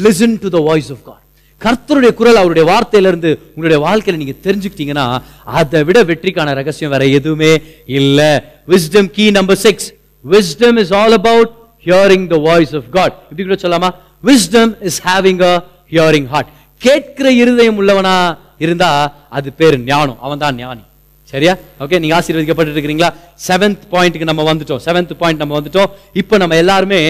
[0.06, 1.20] listen to the voice of God.
[1.64, 5.04] கர்த்தருடைய குரல் அவருடைய வார்த்தையிலிருந்து உங்களுடைய வாழ்க்கையில நீங்க தெரிஞ்சுக்கிட்டீங்கன்னா
[5.58, 7.52] அதை விட வெற்றிக்கான ரகசியம் வேற எதுவுமே
[8.00, 8.30] இல்லை.
[8.72, 9.86] Wisdom key number six
[10.34, 11.52] wisdom is all about
[11.86, 13.90] hearing the voice of God இப்படி கூட சொல்லலாமா?
[14.24, 15.52] Wisdom is having a
[15.90, 18.14] hearing heart கேட்கிற இருதயம் உள்ளவனா
[18.58, 18.90] இருந்தா
[19.30, 20.18] அது பேர் ஞானம்.
[20.20, 20.80] அவன் தான் ஞானி.
[21.24, 21.52] சரியா?
[21.80, 23.08] ஓகே நீங்க ஆசீர்வதிக்கப்பட்டு இருக்கிறீங்களா
[23.48, 24.80] செவன்த் பாயிண்ட்க்கு நம்ம வந்துட்டோம்.
[24.84, 25.90] செவன்த் பாயிண்ட் நம்ம வந்துட்டோம்.
[26.12, 27.00] இப்போ நம்ம எல்லாருமே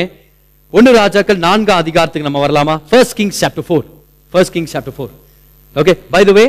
[0.72, 2.80] ஒன்னு ராஜாக்கள் நான்கு அதிகாரத்துக்கு நம்ம வரலாமா?
[2.90, 3.84] First Kings chapter four
[4.32, 5.12] first Kings chapter four
[5.76, 6.44] okay by the way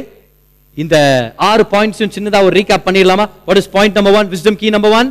[0.78, 0.96] இந்த
[1.36, 3.26] ஆறு பாயிண்ட்ஸும் சின்னதா ஒரு ரீகேப் பண்ணிடலாமா?
[3.46, 5.10] What is point number one wisdom key number one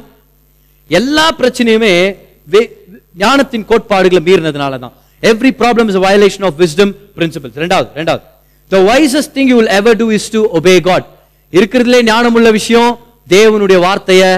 [0.91, 1.93] எல்லா பிரச்சனையுமே
[2.47, 2.71] வே-
[3.23, 4.95] ஞானத்தின் கோட்பாடுகளை மீறினதுனால தான்
[5.31, 8.23] every problem is violation of wisdom principles ரெண்டாவது ரெண்டாவது.
[8.71, 11.07] The wisest thing you will ever do is to obey God
[11.53, 12.93] இருக்கிறதுலே ஞானமுள்ள விஷயம்
[13.35, 14.31] தேவனுடைய வார்த்தையை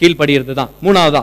[0.00, 1.22] கீழ்ப்படிகிறது தான் மூணாவதா?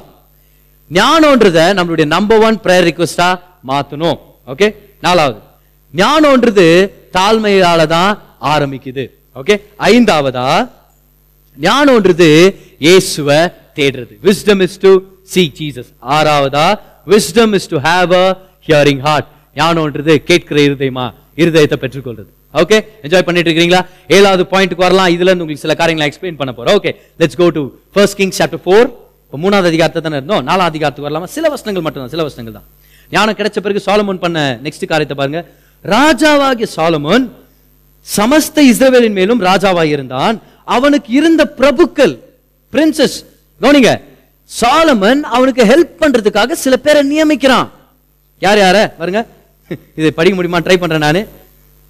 [0.91, 3.28] ஞானம்ன்றத நம்மளுடைய நம்பர் ஒன் ப்ரேயர் ரிக்வஸ்டா
[3.70, 4.18] மாத்தணும்.
[4.51, 4.68] ஓகே
[5.05, 5.39] நாலாவது.
[5.93, 6.66] ஞானம்ன்றது
[7.18, 8.12] தாழ்மையால தான்
[8.53, 9.03] ஆரம்பிக்குது.
[9.39, 9.55] ஓகே
[9.89, 10.45] ஐந்தாவதா?
[11.57, 12.30] ஞானம்ன்றது
[12.86, 13.30] இயேசுவ
[13.78, 14.14] தேடுறது.
[14.28, 14.91] Wisdom is to
[15.34, 16.66] see Jesus ஆறாவதா?
[17.08, 18.26] Wisdom is to have a
[18.68, 19.28] hearing heart
[19.60, 21.06] ஞானம்ன்றது கேட்கிற இருதயமா?
[21.41, 22.30] இருதயத்தை பெற்றுக்கொள்றது.
[22.62, 23.82] ஓகே என்ஜாய் பண்ணிட்டு இருக்கீங்களா
[24.16, 25.10] ஏழாவது பாயிண்ட்டுக்கு வரலாம்.
[25.16, 26.76] இதுல இருந்து உங்களுக்கு சில காரியங்களை எக்ஸ்பிளைன் பண்ண போறோம்.
[26.80, 26.91] Okay
[27.22, 27.64] let's go to
[27.95, 28.88] first Kings chapter four
[29.26, 30.43] இப்போ மூணாவது அதிகாரத்தை தானே இருந்தோம்?
[30.49, 31.28] நாலாவது அதிகாரத்துக்கு வரலாமா?
[31.36, 32.14] சில வசனங்கள் மட்டும் தான்.
[32.16, 32.68] சில வசனங்கள் தான்.
[33.12, 35.41] ஞானம் கிடைச்ச பிறகு சாலமோன் பண்ண நெக்ஸ்ட் காரியத்தை பாருங்க.
[35.86, 37.24] ராஜாவாகிய சாலமோன்
[38.08, 40.36] சமஸ்த இஸ்ரவேலின் மேலும் ராஜாவாக இருந்தான்
[40.76, 42.14] அவனுக்கு இருந்த பிரபுக்கள்
[42.74, 43.18] பிரின்சஸ்
[43.62, 43.91] கவனிங்க
[44.52, 47.68] சாலமன் அவனுக்கு ஹெல்ப் பண்றதுக்காக சில பேரை நியமிக்கிறான்.
[48.41, 48.78] யார் யார?
[48.97, 49.22] பாருங்க.
[49.95, 50.60] இதை படிக்க முடியுமா?
[50.60, 51.22] ட்ரை பண்றேன் நானு.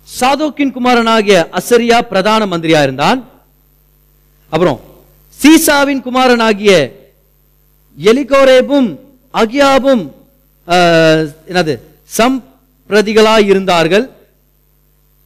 [0.08, 3.20] சாதோக்கின் குமாரனாகிய அசரியா பிரதான மந்திரியா இருந்தான்.
[4.52, 4.80] அப்புறம்
[5.40, 6.72] சீசாவின் குமாரனாகிய
[7.98, 8.90] எலிகோரேபும்
[9.34, 10.04] அகியாபும்
[10.68, 11.74] ஆஹ், என்னது
[12.18, 14.06] சம்பிரதிகளாய் இருந்தார்கள்.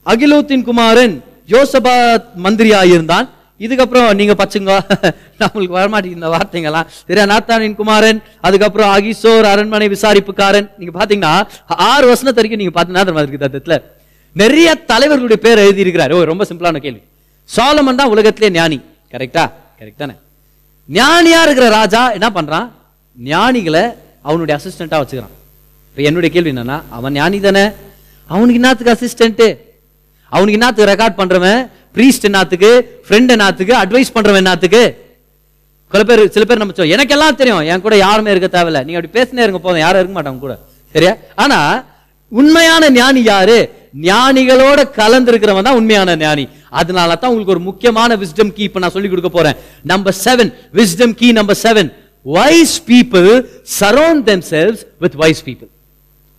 [0.05, 1.15] அகிலோத்தின் குமாரன்
[1.49, 3.27] யோசபாத் மந்திரியாயிருந்தான்
[3.59, 4.71] இதுக்கப்புறம் நீங்கள் பச்சுங்க.
[5.41, 6.87] நம்மளுக்கு வரமாட்டேங்குது இந்த வார்த்தைங்கெல்லாம்.
[7.07, 10.67] சரியா நாத்தானின் குமாரன் அதுக்கப்புறம் அகிசோர் அரண்மனை விசாரிப்புக்காரன்.
[10.79, 11.33] நீங்கள் பார்த்தீங்கன்னா
[11.91, 13.77] ஆறு வசனத்து வரைக்கும் நீங்கள் பாத்தீங்கன்னா மாதிரி இருக்குது தத்தத்துல
[14.35, 17.01] நிறைய தலைவர்களுடைய பேர் எழுதி இருக்கிறார் ஓ ரொம்ப சிம்பிளான கேள்வி.
[17.49, 18.77] சோலமன் தான் உலகத்திலே ஞானி.
[19.13, 19.43] கரெக்டா
[19.79, 20.15] கரெக்ட் தானே?
[20.89, 22.67] ஞானியா இருக்கிற ராஜா என்ன பண்றான்?
[23.17, 23.83] ஞானிகளை
[24.21, 25.33] அவனுடைய அசிஸ்டண்டா வச்சுக்கிறான்.
[25.89, 27.65] இப்போ என்னுடைய கேள்வி என்னன்னா அவன் ஞானி தானே?
[28.29, 29.47] அவனுக்கு என்னத்துக்கு அசிஸ்டன்ட்டு
[30.31, 31.59] அவனுக்கு என்னத்துக்கு ரெக்கார்ட் பண்றவன்?
[31.95, 32.71] ப்ரீஸ்ட் என்னத்துக்கு
[33.07, 34.83] ஃப்ரெண்ட் என்னத்துக்கு அட்வைஸ் பண்றவன் என்னத்துக்கு?
[35.91, 38.79] சில பேர் சில பேர் நம்ம எனக்கு எல்லாம் தெரியும் என் கூட யாருமே இருக்க தேவையில்ல.
[38.85, 40.55] நீங்க அப்படி பேசினே இருங்க போதும் யாரும் இருக்க மாட்டாங்க கூட.
[40.95, 41.13] சரியா?
[41.43, 41.59] ஆனா
[42.31, 43.57] உண்மையான ஞானி யாரு?
[44.07, 46.45] ஞானிகளோட கலந்துருக்கிறவன் தான் உண்மையான ஞானி.
[46.79, 49.57] அதனால தான் உங்களுக்கு ஒரு முக்கியமான விஸ்டம் கீ இப்போ நான் சொல்லி கொடுக்க போறேன்.
[49.91, 51.89] Number seven wisdom key number seven
[52.25, 53.29] wise people
[53.79, 55.69] surround themselves with wise people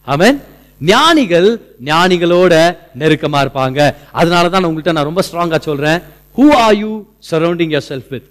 [0.07, 0.39] amen
[0.81, 1.49] ஞானிகள்
[1.85, 2.55] ஞானிகளோட
[3.01, 3.81] நெருக்கமா இருப்பாங்க.
[4.13, 5.99] அதனால தான் நான் உங்கள்கிட்ட நான் ரொம்ப ஸ்ட்ராங்கா சொல்றேன்.
[6.39, 6.91] Who are you
[7.31, 8.27] surrounding yourself with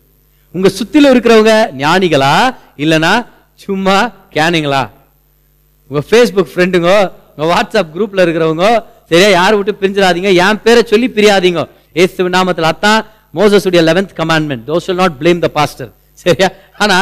[0.55, 2.33] உங்க சுத்தில இருக்கிறவங்க ஞானிகளா?
[2.77, 3.13] இல்லனா
[3.55, 3.97] சும்மா
[4.35, 4.83] கேனிங்களா?
[5.89, 6.91] உங்க ஃபேஸ்புக் ஃப்ரெண்டுங்க
[7.35, 8.65] உங்க வாட்ஸ்அப் குரூப்ல இருக்கிறவங்க
[9.09, 9.29] சரியா?
[9.39, 10.29] யார் விட்டு பிரிஞ்சிடாதீங்க.
[10.43, 11.63] என் பேரை சொல்லி பிரியாதீங்க.
[11.93, 12.99] ஏசு நாமத்தில் அத்தான்
[13.37, 15.91] மோசஸுடைய eleventh commandment those will not blame the pastor
[16.23, 16.49] சரியா?
[16.77, 16.97] ஆனா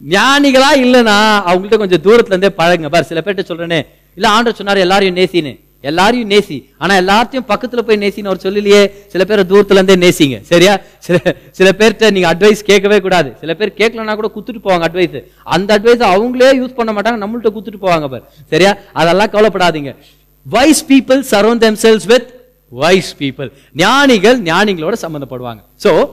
[0.00, 1.16] ஞானிகளா இல்லைனா
[1.48, 2.88] அவங்கள்ட்ட கொஞ்சம் தூரத்துல இருந்தே பழகுங்க.
[2.88, 3.80] பாரு சில பேர்ட்ட சொல்றேனே
[4.14, 5.60] இல்ல ஆண்டவர் சொன்னார் எல்லாரையும் நேசின்னு.
[5.80, 6.56] எல்லாரையும் நேசி.
[6.78, 8.90] ஆனா எல்லாத்தையும் பக்கத்துல போய் நேசின்னு அவர் சொல்லலையே.
[9.06, 10.40] சில பேரை தூரத்துல இருந்தே நேசிங்க.
[10.40, 10.78] சரியா?
[10.98, 11.18] சில
[11.50, 13.32] சில பேர்கிட்ட நீங்க அட்வைஸ் கேட்கவே கூடாது.
[13.40, 17.80] சில பேர் கேட்கலன்னா கூட குத்துட்டு போவாங்க அட்வைஸ் அந்த அட்வைஸ் அவங்களே யூஸ் பண்ண மாட்டாங்க நம்மள்ட்ட குத்துட்டு
[17.82, 18.30] போவாங்க பார்.
[18.50, 18.76] சரியா?
[18.92, 19.96] அதெல்லாம் கவலைப்படாதீங்க.
[20.44, 22.28] Wise people surround themselves with
[22.68, 26.08] wise people ஞானிகள் ஞானிகளோட சம்பந்தப்படுவாங்க சோ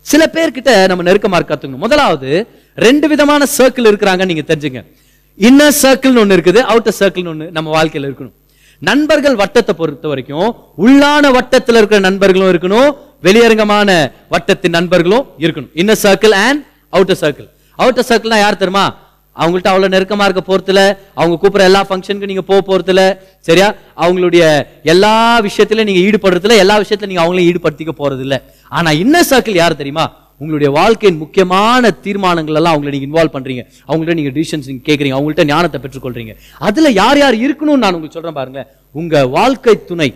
[0.00, 1.84] சில பேர்கிட்ட நம்ம நெருக்கமா இருக்க கத்துக்கணும்.
[1.86, 4.80] முதலாவது ரெண்டு விதமான சர்க்கிள் இருக்கிறாங்க நீங்க தெரிஞ்சுங்க.
[5.38, 8.34] இன்னர் சர்க்கிள்னு ஒன்று இருக்குது அவுட்டர் சர்க்கிள்னு ஒன்று நம்ம வாழ்க்கையில் இருக்கணும்.
[8.82, 10.48] நண்பர்கள் வட்டத்தை பொறுத்த வரைக்கும்
[10.84, 12.88] உள்ளான வட்டத்தில் இருக்கிற நண்பர்களும் இருக்கணும்
[13.26, 13.90] வெளியரங்கமான
[14.34, 15.70] வட்டத்தின் நண்பர்களும் இருக்கணும்.
[15.80, 16.62] Inner circle and
[16.96, 18.84] outer circle outer சர்க்கிள்னா யார் தெரியுமா?
[19.36, 20.82] அவங்கள்ட்ட அவ்வளோ நெருக்கமாக இருக்க போகிறதுல
[21.20, 23.00] அவங்க கூப்பிட்ற எல்லா ஃபங்க்ஷனுக்கு நீங்கள் போக போகிறதுல
[23.48, 23.66] சரியா?
[24.02, 24.44] அவங்களுடைய
[24.92, 25.14] எல்லா
[25.46, 28.36] விஷயத்துலையும் நீங்கள் ஈடுபடுறதுல எல்லா விஷயத்திலும் நீங்கள் அவங்களையும் ஈடுபடுத்திக்க போகிறதில்ல
[28.72, 30.06] ஆனால் ஆனா இன்னர் சர்க்கிள் யார் தெரியுமா?
[30.40, 33.62] உங்களுடைய வாழ்க்கையின் முக்கியமான தீர்மானங்கள் எல்லாம் அவங்களை நீங்க இன்வால்வ் பண்றீங்க.
[33.88, 35.16] அவங்கள்ட்ட நீங்க டிசிஷன்ஸ் நீங்க கேட்குறீங்க.
[35.18, 36.34] அவங்கள்ட்ட ஞானத்தை பெற்றுக்கொள்றீங்க.
[36.68, 38.62] அதுல யார் யார் இருக்கணும்னு நான் உங்களுக்கு சொல்றேன் பாருங்க
[39.00, 40.08] உங்க வாழ்க்கை துணை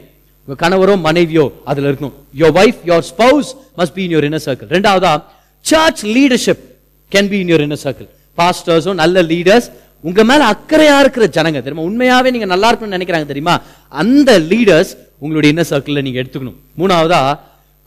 [0.44, 2.14] உங்க கணவரோ மனைவியோ அதுல இருக்கணும்.
[2.40, 5.12] Your wife your spouse must be in your inner circle ரெண்டாவதா
[5.64, 6.64] church leadership
[7.12, 8.08] can be in your inner circle
[8.38, 9.68] பாஸ்டர்ஸும் நல்ல லீடர்ஸ்
[10.08, 11.86] உங்க மேல அக்கறையா இருக்கிற ஜனங்க தெரியுமா?
[11.88, 13.54] உண்மையாவே நீங்க நல்லா இருக்கணும்னு நினைக்கிறாங்க தெரியுமா?
[14.02, 16.58] அந்த லீடர்ஸ் உங்களுடைய இன்னர் சர்க்கிளில் நீங்க எடுத்துக்கணும்.
[16.78, 17.20] மூணாவதா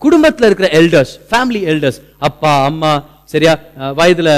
[0.04, 2.00] குடும்பத்துல இருக்கிற எல்டர்ஸ் ஃபேமிலி எல்டர்ஸ்
[2.30, 2.92] அப்பா அம்மா
[3.34, 3.54] சரியா?
[4.00, 4.30] வயதுல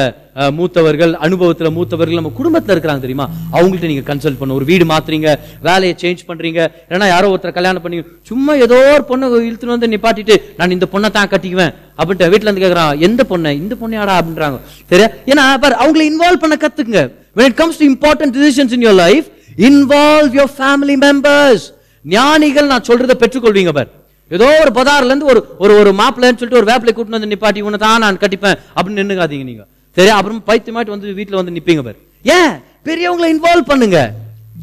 [0.58, 3.26] மூத்தவர்கள் அனுபவத்துல மூத்தவர்கள் நம்ம குடும்பத்துல இருக்கிறாங்க தெரியுமா?
[3.56, 5.30] அவங்கள்ட்ட நீங்க கன்சல்ட் பண்ண ஒரு வீடு மாத்துறீங்க
[5.68, 6.60] வேலையை சேஞ்ச் பண்றீங்க
[6.94, 8.00] ஏன்னா யாரோ ஒருத்தர் கல்யாணம் பண்ணி
[8.30, 11.74] சும்மா ஏதோ ஒரு பொண்ணை இழுத்துன்னு வந்து நிப்பாட்டிட்டு நான் இந்த பொண்ணை தான் கட்டிக்குவேன்.
[12.00, 13.54] அப்படின்ட்டு வீட்டுல இருந்து கேக்குறான் எந்த பொண்ணை?
[13.64, 14.60] இந்த பொண்ணையாடா அப்படின்றாங்க.
[14.92, 15.10] சரியா?
[15.32, 17.04] ஏன்னா பாரு அவங்களை இன்வால்வ் பண்ண கத்துக்குங்க.
[17.38, 19.26] When it comes to important decisions in your life
[19.72, 21.62] involve your family members.
[22.16, 23.92] ஞானிகள் நான் சொல்றதை பெற்றுக்கொள்வீங்க பார்.
[24.32, 28.00] ஏதோ ஒரு பதாரிலேருந்து ஒரு ஒரு ஒரு மாப்பிள்ளைன்னு சொல்லிட்டு ஒரு வேப்பிலை கூட்டின்னு வந்து நிப்பாட்டி உன்னை தான்
[28.00, 28.58] நான் கட்டிப்பேன்.
[28.76, 29.66] அப்படின்னு நின்னுக்காதீங்க நீங்க.
[29.98, 31.98] சரி அப்புறம் பைத்தியமாட்டி வந்து வீட்டில் வந்து நிப்பீங்க பாரு.
[32.24, 32.54] ஏன்?
[32.88, 34.14] பெரியவங்களை இன்வால்வ் பண்ணுங்க.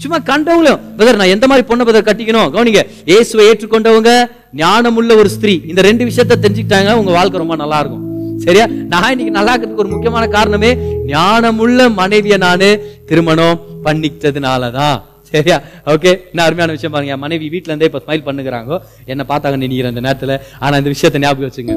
[0.02, 2.50] சும்மா கண்டவங்களும் பிரதர் நான் எந்த மாதிரி பொண்ணை பதர் கட்டிக்கணும்?
[2.54, 4.12] கவனிங்க இயேசுவை ஏற்றுக்கொண்டவங்க
[4.56, 5.60] ஞானமுள்ள ஒரு ஸ்திரீ.
[5.66, 8.04] இந்த ரெண்டு விஷயத்தை தெரிஞ்சுக்கிட்டாங்க உங்க வாழ்க்கை ரொம்ப நல்லா இருக்கும்
[8.44, 8.66] சரியா?
[8.92, 10.70] நான் இன்னைக்கு நல்லா இருக்கிறதுக்கு ஒரு முக்கியமான காரணமே
[11.06, 12.70] ஞானமுள்ள மனைவியை நானு
[13.06, 15.02] திருமணம் பண்ணிக்கிட்டதுனாலதான்.
[15.34, 15.56] சரியா?
[15.92, 17.12] ஓகே நான் அருமையான விஷயம் பாருங்க.
[17.14, 18.78] என் மனைவி வீட்ல இருந்தே இப்ப ஸ்மைல் பண்ணுகிறாங்க.
[19.12, 20.40] என்ன பார்த்தாங்க நினைக்கிற அந்த நேரத்துல.
[20.64, 21.76] ஆனா இந்த விஷயத்தை ஞாபகம் வச்சுங்க.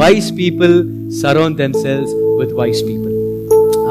[0.00, 0.74] Wise people
[1.22, 3.10] surround themselves with wise people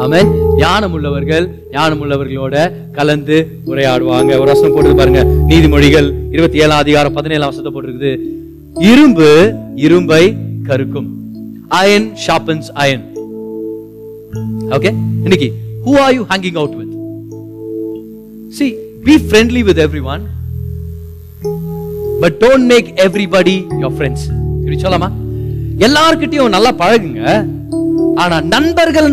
[0.03, 0.19] ஆமே
[0.57, 2.55] ஞானம் உள்ளவர்கள் ஞானம் உள்ளவர்களோட
[2.97, 3.37] கலந்து
[3.71, 4.31] உரையாடுவாங்க.
[4.41, 5.23] ஒரு வசனம் போட்டு பாருங்க.
[5.49, 8.13] நீதிமொழிகள் இருபத்தி ஏழாம் அதிகாரம் பதினேழாம் வசனத்தை போட்டிருக்குது.
[8.91, 9.29] இரும்பு
[9.85, 10.23] இரும்பை
[10.67, 11.09] கருக்கும்
[11.79, 13.03] அயன் ஷாப்பன்ஸ் அயன்
[14.75, 14.91] ஓகே
[15.25, 15.49] இன்னைக்கு
[15.85, 16.93] who are you hanging out with
[18.57, 18.67] see
[19.01, 20.23] Be friendly with everyone.
[22.21, 24.25] But don't make everybody your friends
[24.57, 25.07] இப்படி சொல்லாமா
[25.85, 27.21] எல்லார்கிட்டையும் நல்லா பழகுங்க
[28.23, 29.07] ஆனா நண்பர்கள்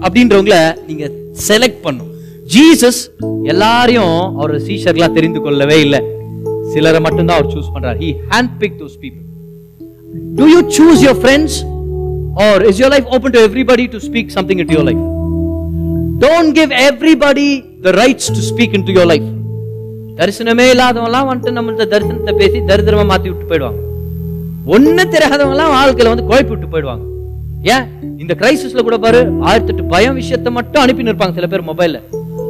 [0.00, 0.56] அப்படின்றவங்கள
[0.86, 1.06] நீங்க
[1.48, 2.08] செலக்ட் பண்ணும்
[2.54, 3.00] ஜீசஸ்
[3.52, 6.00] எல்லாரையும் அவர் சீஷர்களா தெரிந்து கொள்ளவே இல்லை
[6.72, 9.24] சிலரை மட்டும்தான் அவர் சூஸ் பண்றார் he hand pick those people
[10.38, 11.58] to you choose your friends
[12.46, 15.04] are is your life open to everybody to speak something it your life
[16.24, 17.48] don't give everybody
[17.82, 19.26] the rights to speak in to your life
[20.18, 23.80] தரிசனமே இல்லாதவங்களாம் வந்துட்டு நம்மள்ட்ட தரிசனத்தை பேசி தரித்திரமா மாத்தி விட்டு போயிடுவாங்க.
[24.66, 27.04] ஒண்ணு தெரியாதவங்களாம் வாழ்க்கையில வந்து குழப்பி விட்டு போயிடுவாங்க.
[27.62, 27.84] ஏன்?
[28.18, 32.00] இந்த கிரைசிஸ்ல கூட பாரு ஆயிரத்தி எட்டு பயம் விஷயத்தை மட்டும் அனுப்பி நிற்பாங்க சில பேர் மொபைல்ல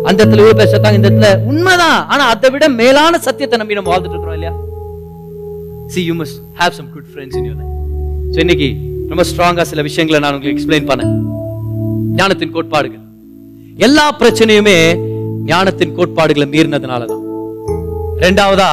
[0.05, 1.43] அந்த இடத்துல இவ்வளவு பேர் செத்தாங்க இந்த இடத்துல.
[1.43, 2.07] உண்மைதான்.
[2.07, 4.55] ஆனா அதை விட மேலான சத்தியத்தை நம்பி நம்ம வாழ்ந்துட்டு இருக்கிறோம் இல்லையா?
[5.87, 8.77] See you must have some good friends in your life இன்னைக்கு
[9.09, 11.13] ரொம்ப ஸ்ட்ராங்கா சில விஷயங்களை நான் உங்களுக்கு எக்ஸ்பிளைன் பண்ணேன்.
[12.17, 13.05] ஞானத்தின் கோட்பாடுகள்.
[13.77, 15.07] எல்லா பிரச்சனையுமே
[15.51, 17.25] ஞானத்தின் கோட்பாடுகளை மீறினதுனால தான்
[18.25, 18.71] ரெண்டாவதா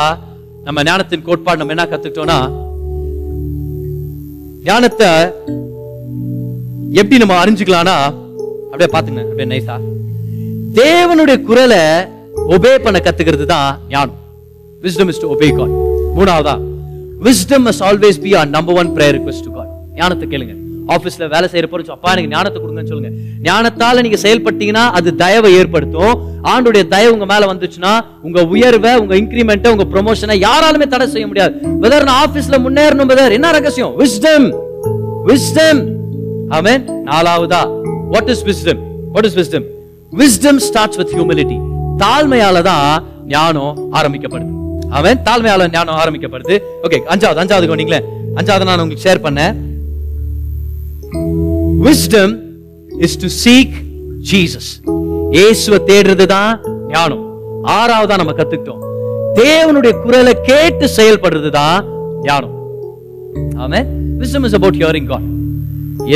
[0.68, 2.38] நம்ம ஞானத்தின் கோட்பாடு நம்ம என்ன கத்துக்கிட்டோம்னா
[4.68, 5.10] ஞானத்தை
[7.02, 7.98] எப்படி நம்ம அறிஞ்சுக்கலாம்னா
[8.70, 9.76] அப்படியே பாத்துங்க அப்படியே நைசா
[10.80, 11.84] தேவனுடைய குரலை
[12.54, 14.18] ஒபே பண்ண கத்துக்கிறது தான் ஞானம்.
[14.86, 15.76] Wisdom is to obey God
[16.18, 16.56] மூணாவதா
[17.28, 20.54] wisdom is always be our number one prayer request to God ஞானத்தை கேளுங்க.
[20.94, 23.12] ஆபீஸ்ல வேலை செய்கிறப்போ அப்பா எனக்கு ஞானத்தை கொடுங்கன்னு சொல்லுங்க.
[23.48, 26.16] ஞானத்தால நீங்க செயல்பட்டீங்கன்னா அது தயவை ஏற்படுத்தும்.
[26.54, 27.94] ஆண்டுடைய தயவு உங்க மேல வந்துச்சுன்னா
[28.28, 31.54] உங்க உயர்வை உங்க இன்க்ரிமெண்ட்டை உங்க ப்ரொமோஷனை யாராலுமே தடை செய்ய முடியாது.
[31.84, 33.94] வெதர் நான் ஆஃபீஸில் முன்னேறணும் வெதர் என்ன ரகசியம்?
[34.02, 34.48] விஸ்டம்
[35.30, 35.82] விஸ்டம்
[36.58, 37.62] ஆமென் நாலாவதா?
[38.16, 38.82] What is wisdom
[39.16, 39.66] what is wisdom
[40.22, 41.58] wisdom starts with humility
[42.04, 42.90] தாழ்மையால தான்
[43.36, 44.52] ஞானம் ஆரம்பிக்கப்படுது.
[44.98, 46.56] அவன் தாழ்மையால ஞானம் ஆரம்பிக்கப்படுது.
[46.86, 48.00] ஓகே அஞ்சாவது அஞ்சாவது கொண்டீங்களே
[48.40, 49.54] அஞ்சாவது நான் உங்களுக்கு ஷேர் பண்ணேன்.
[51.84, 52.34] Wisdom
[53.06, 53.76] is to seek
[54.32, 54.70] Jesus
[55.38, 56.52] இயேசுவை தேடுறது தான்
[56.94, 57.24] ஞானம்.
[57.78, 58.82] ஆறாவதா நம்ம கத்துக்கிட்டோம்.
[59.40, 61.80] தேவனுடைய குரலை கேட்டு செயல்படுறது தான்
[62.28, 62.56] ஞானம்.
[63.64, 63.80] ஆமே
[64.22, 65.28] wisdom is about hearing God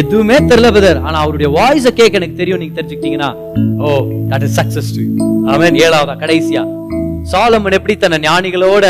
[0.02, 2.60] எதுவுமே தெரியல பிரதர் ஆனா அவருடைய வாய்ஸ கேட்க எனக்கு தெரியும்.
[2.62, 3.30] நீங்க தெரிஞ்சுக்கிட்டீங்கன்னா
[3.86, 3.96] ஓ
[4.32, 5.06] that is success to
[5.54, 5.78] amen.
[5.86, 6.64] ஏழாவதா கடைசியா.
[7.32, 8.86] சாலமன் எப்படி தன்னை ஞானிகளோட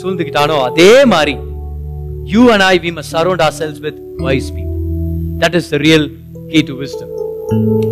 [0.00, 1.36] சூழ்ந்துக்கிட்டானோ அதே மாதிரி
[2.34, 4.69] you and I we must surround ourselves with wise people
[5.42, 6.06] that is the real
[6.52, 7.12] key to wisdom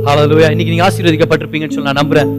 [0.06, 2.30] ஹalleluya இன்னைக்கு நீங்க ஆசீர்வதிக்கப்பட்டிருப்பீங்கன்னு சொல்லி நான் நம்புறேன்.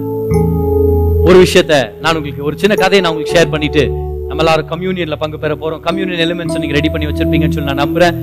[1.28, 3.84] ஒரு விஷயத்த நான் உங்களுக்கு ஒரு சின்ன கதையை நான் உங்களுக்கு ஷேர் பண்ணிட்டு
[4.30, 5.82] நம்ம எல்லாரும் கம்யூனியன்ல பங்கு பெற போறோம்.
[5.88, 8.16] கம்யூனியன் எலிமெண்ட்ஸ் நீங்க ரெடி பண்ணி வச்சிருப்பீங்கன்னு சொல்லி நான் நம்புறேன்.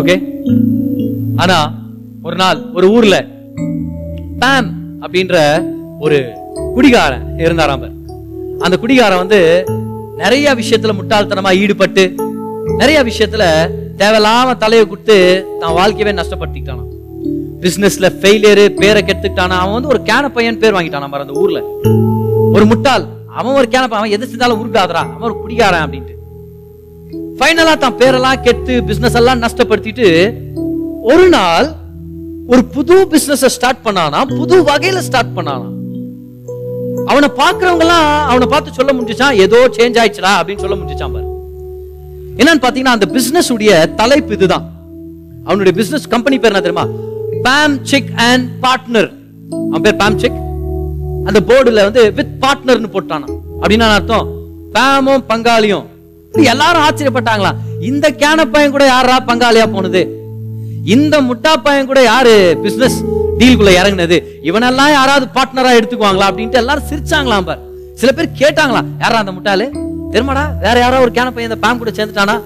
[0.00, 0.16] ஓகே
[1.44, 1.58] ஆனா
[2.28, 3.16] ஒரு நாள் ஒரு ஊர்ல
[4.42, 4.68] பேம்
[5.04, 5.36] அப்படின்ற
[6.06, 6.18] ஒரு
[6.76, 7.86] குடிகாரன் இருந்தாராம்
[8.66, 9.40] அந்த குடிகாரன் வந்து
[10.22, 12.04] நிறைய விஷயத்துல முட்டாள்தனமா ஈடுபட்டு
[12.80, 13.44] நிறைய விஷயத்துல
[14.00, 15.16] தேவையில்லாம தலையை கொடுத்து
[15.62, 16.84] தான் வாழ்க்கையவே நஷ்டப்படுத்திக்கிட்டானா
[17.64, 19.56] பிசினஸ்ல ஃபெயிலியரு பேரை கெடுத்துக்கிட்டானா?
[19.62, 21.58] அவன் வந்து ஒரு கேன பையன் பேர் வாங்கிட்டானா பாரு அந்த ஊர்ல.
[22.54, 23.04] ஒரு முட்டாள்.
[23.38, 24.00] அவன் ஒரு கேன பையன்.
[24.00, 26.14] அவன் எது செஞ்சாலும் உருட்டாதரா அவன் ஒரு குடிகாரன் அப்படின்ட்டு.
[27.38, 30.08] ஃபைனலா தான் பேரெல்லாம் கெட்டு பிசினஸ் எல்லாம் நஷ்டப்படுத்திட்டு
[31.12, 31.68] ஒரு நாள்
[32.52, 35.68] ஒரு புது பிசினஸ் ஸ்டார்ட் பண்ணானா புது வகையில ஸ்டார்ட் பண்ணானா
[37.10, 41.26] அவனை பாக்குறவங்க எல்லாம் அவனை பார்த்து சொல்ல முடிஞ்சுச்சான் ஏதோ சேஞ்ச் ஆயிடுச்சுடா அப்படின்னு சொல்ல முடிஞ்சுச்சான் பாரு.
[42.40, 44.66] என்னன்னு பாத்தீங்கன்னா அந்த பிசினஸ் உடைய தலைப்பு இதுதான்.
[45.44, 46.86] அவனுடைய பிசினஸ் கம்பெனி பேர் என்ன தெரியுமா?
[47.42, 49.10] பாம் செக் அண்ட் பார்ட்னர்
[49.70, 50.38] அவன் பேர் பாம் செக்
[51.28, 53.28] அந்த போர்டுல வந்து வித் பார்ட்னர்னு போட்டானா.
[53.62, 54.28] அப்படின்னா அர்த்தம்?
[54.72, 55.86] பாமும் பங்காளியும்.
[56.52, 60.02] எல்லாரும் ஆச்சரியப்பட்டாங்களா இந்த கேன பையன் கூட யாரா பங்காளியா போனது?
[60.84, 62.56] இந்த முட்டா பையன் கூட யாரு?
[62.62, 62.98] பிசினஸ்
[63.38, 64.18] டீலுக்குள்ள இறங்குனது.
[64.48, 66.28] இவனெல்லாம் யாராவது பார்ட்னரா எடுத்துக்குவாங்களா?
[66.30, 67.62] அப்படின்ட்டு எல்லாரும் சிரிச்சாங்களாம் பார்.
[67.94, 69.66] சில பேர் கேட்டாங்களாம் யாரா அந்த முட்டாளு?
[70.12, 70.44] தெரியுமாடா?
[70.64, 72.36] வேற யாரோ ஒரு கேன பையன் இந்த பேம் கூட சேர்ந்துட்டானா?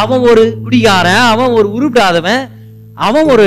[0.00, 2.42] அவன் ஒரு குடிகாரன் அவன் ஒரு உருப்பிடாதவன்
[3.06, 3.46] அவன் ஒரு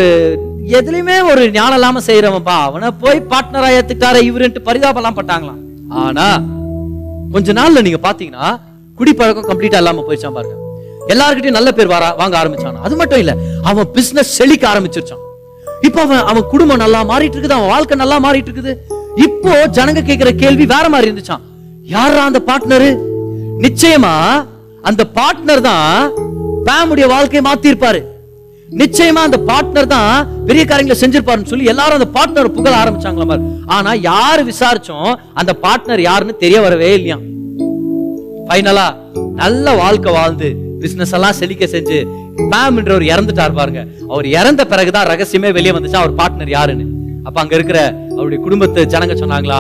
[0.78, 5.61] எதுலையுமே ஒரு ஞானம் இல்லாம செய்யறவன்பா அவனை போய் பார்ட்னரா ஏத்துக்கிட்டார இவருன்ட்டு பரிதாபம்லாம் பட்டாங்களாம்.
[6.03, 6.28] ஆனா
[7.34, 8.47] கொஞ்ச நாள்ல நீங்க பாத்தீங்கன்னா
[8.99, 10.55] குடிப்பழக்கம் கம்ப்ளீட்டா இல்லாம போயிடுச்சான் பாருங்க.
[11.13, 12.82] எல்லாருக்கிட்டையும் நல்ல பேர் வர வாங்க ஆரம்பிச்சான்.
[12.88, 13.34] அது மட்டும் இல்ல
[13.69, 15.24] அவன் பிசினஸ் செழிக்க ஆரம்பிச்சிருச்சான்.
[15.88, 18.74] இப்போ அவன் அவன் குடும்பம் நல்லா மாறிட்டு இருக்குது அவன் வாழ்க்கை நல்லா மாறிட்டு இருக்குது
[19.26, 21.45] இப்போ ஜனங்க கேட்கிற கேள்வி வேற மாதிரி இருந்துச்சான்
[21.95, 22.89] யாரா அந்த பார்ட்னரு
[23.64, 24.14] நிச்சயமா
[24.89, 25.89] அந்த பார்ட்னர் தான்
[26.68, 27.99] பேமுடைய வாழ்க்கையை மாத்திருப்பாரு.
[28.82, 30.12] நிச்சயமா அந்த பார்ட்னர் தான்
[30.47, 33.45] பெரிய காரியங்களை செஞ்சிருப்பாருன்னு சொல்லி எல்லாரும் அந்த பார்ட்னர் புகழ ஆரம்பிச்சாங்களா மாதிரி
[33.76, 35.09] ஆனா யாரு விசாரிச்சோம்
[35.39, 37.18] அந்த பார்ட்னர் யாருன்னு தெரிய வரவே இல்லையா.
[38.47, 38.88] ஃபைனலா
[39.41, 40.47] நல்ல வாழ்க்கை வாழ்ந்து
[40.84, 41.97] பிசினஸ் எல்லாம் செழிக்க செஞ்சு
[42.51, 43.82] மேம்ன்றவர் இறந்துட்டார் பாருங்க.
[44.12, 46.86] அவர் இறந்த பிறகுதான் ரகசியமே வெளியே வந்துச்சு அவர் பார்ட்னர் யாருன்னு.
[47.28, 47.80] அப்ப அங்க இருக்கிற
[48.18, 49.59] அவருடைய குடும்பத்து ஜனங்க சொன்னாங்களா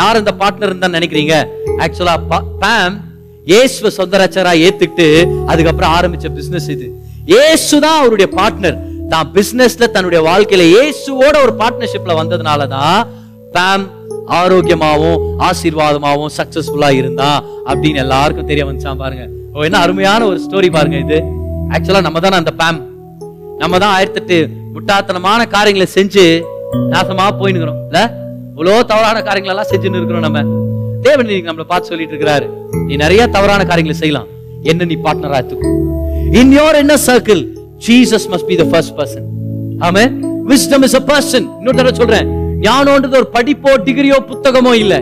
[0.00, 1.34] யார் இந்த பார்ட்னர் தான் நினைக்கிறீங்க?
[1.84, 2.14] ஆக்சுவலா
[2.62, 2.94] பேம்
[3.46, 5.06] இயேசுவ சொந்தராச்சரா ஏத்துக்கிட்டு
[5.50, 6.86] அதுக்கப்புறம் ஆரம்பிச்ச பிசினஸ் இது.
[7.32, 8.78] இயேசு தான் அவருடைய பார்ட்னர்
[9.08, 12.98] தான் பிசினஸ்ல தன்னுடைய வாழ்க்கையில இயேசுவோட ஒரு பார்ட்னர்ஷிப்ல வந்ததுனாலதான்
[13.54, 13.84] பேம்
[14.38, 15.18] ஆரோக்கியமாகவும்
[15.48, 17.30] ஆசீர்வாதமாகவும் சக்சஸ்ஃபுல்லா இருந்தா
[17.70, 19.24] அப்படின்னு எல்லாருக்கும் தெரிய வந்துச்சான் பாருங்க.
[19.54, 21.18] ஓ என்ன அருமையான ஒரு ஸ்டோரி பாருங்க இது.
[21.74, 22.80] ஆக்சுவலா நம்ம தானே அந்த பேம்
[23.60, 24.38] நம்ம தான் ஆயிரத்தி எட்டு
[24.74, 26.24] முட்டாத்தனமான காரியங்களை செஞ்சு
[26.92, 27.98] நாசமா இருக்கிறோம் இல்ல?
[28.52, 30.40] இவ்வளோ தவறான காரியங்களெல்லாம் செஞ்சுன்னு இருக்கிறோம் நம்ம.
[31.06, 32.46] தேவன் நீங்க நம்மளை பார்த்து சொல்லிட்டு இருக்கிறாரு
[32.86, 34.28] நீ நிறைய தவறான காரியங்களை செய்யலாம்.
[34.70, 35.70] என்ன நீ பார்ட்னரா எடுத்துக்கோ.
[36.40, 37.42] இன் யோர் என்ன circle
[37.86, 39.26] Jesus must be the first person
[39.86, 40.04] ஆமே
[40.50, 42.28] விஸ்டம் இஸ் அ பர்சன் இன்னொரு தடவை சொல்றேன்.
[42.66, 44.94] ஞானம்ன்றது ஒரு படிப்போ டிகிரியோ புத்தகமோ இல்ல.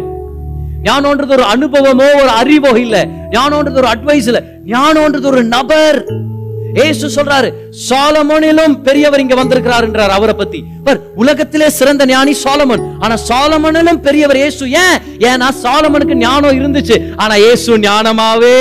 [0.88, 2.96] ஞானம்ன்றது ஒரு அனுபவமோ ஒரு அறிவோ இல்ல.
[3.36, 4.40] ஞானம்ன்றது ஒரு அட்வைஸ் இல்ல.
[4.74, 5.98] ஞானம்ன்றது ஒரு நபர்.
[6.84, 7.48] ஏசு சொல்றாரு
[7.88, 10.60] சாலமோனிலும் பெரியவர் இங்க வந்திருக்கிறாருன்றார் அவரை பத்தி.
[10.86, 12.82] பார், உலகத்திலே சிறந்த ஞானி சாலமன்.
[13.04, 14.96] ஆனா சாலமனிலும் பெரியவர் இயேசு ஏன்?
[15.30, 16.98] ஏன்னா சாலமனுக்கு ஞானம் இருந்துச்சு.
[17.22, 18.56] ஆனா இயேசு ஞானமாவே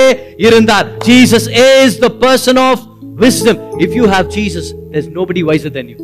[0.46, 0.88] இருந்தார்.
[1.08, 2.82] Jesus is the person of
[3.22, 5.98] wisdom if you have Jesus there's nobody wise then you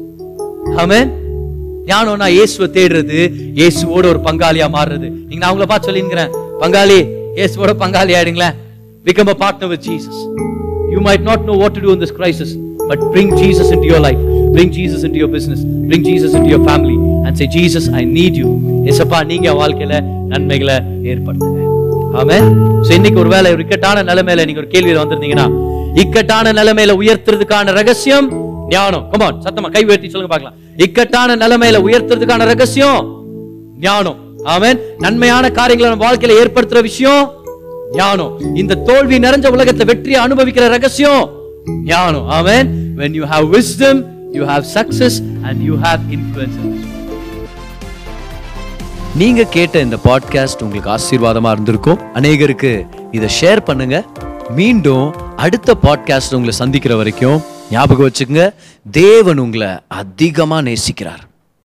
[0.84, 1.09] amen?
[1.90, 3.20] ஞானம்னா இயேசுவை தேடுறது
[3.61, 5.09] இயேசுவோட ஒரு பங்காளியா மாறுறது.
[5.28, 6.32] நீங்க நான் உங்களை பார்த்து சொல்லிங்கிறேன்
[6.62, 6.98] பங்காளி
[7.40, 8.56] இயேசுவோட பங்காளி ஆயிடுங்களேன்.
[9.09, 10.16] Become a partner with jesus.
[10.93, 12.51] You might not know what to do in this crisis
[12.91, 14.20] but bring jesus into your life.
[14.55, 15.61] Bring jesus into your business.
[15.89, 18.51] Bring jesus into your family and say jesus i need you.
[18.91, 19.97] ஏசப்பா நீங்க என் வாழ்க்கையில
[20.32, 20.76] நன்மைகளை
[21.11, 21.62] ஏற்படுத்துங்க.
[22.20, 22.36] ஆமே
[22.86, 25.47] so இன்னைக்கு ஒருவேளை ஒரு இக்கட்டான நிலைமையில நீங்க ஒரு கேள்வியில வந்திருந்தீங்கன்னா
[26.03, 28.28] இக்கட்டான நிலைமையில உயர்த்துறதுக்கான ரகசியம்
[28.68, 29.05] ஞானம்.
[29.11, 30.57] கமான் சத்தமா கை உயர்த்தி சொல்லுங்க பார்க்கலாம்.
[30.76, 33.01] இக்கட்டான நிலைமையில உயர்த்துறதுக்கான ரகசியம்
[33.80, 34.18] ஞானம்.
[34.55, 34.78] ஆமேன்.
[34.99, 37.22] நன்மையான காரியங்களை நம்ம வாழ்க்கையில ஏற்படுத்துற விஷயம்
[37.93, 38.55] ஞானம்.
[38.55, 41.30] இந்த தோல்வி நிறைஞ்ச உலகத்தை வெற்றியை அனுபவிக்கிற ரகசியம்
[41.84, 42.28] ஞானம்.
[42.28, 46.86] ஆமென் when you have wisdom you have success and you have influence.
[49.16, 51.99] நீங்க கேட்ட இந்த பாட்காஸ்ட் உங்களுக்கு ஆசீர்வாதமா இருந்திருக்கும்.
[52.14, 54.05] அநேகருக்கு இதை ஷேர் பண்ணுங்க.
[54.51, 58.55] மீண்டும் அடுத்த பாட்காஸ்ட் உங்களை சந்திக்கிற வரைக்கும் ஞாபகம் வச்சுக்கோங்க.
[58.91, 61.26] தேவன் உங்களை அதிகமா நேசிக்கிறார்.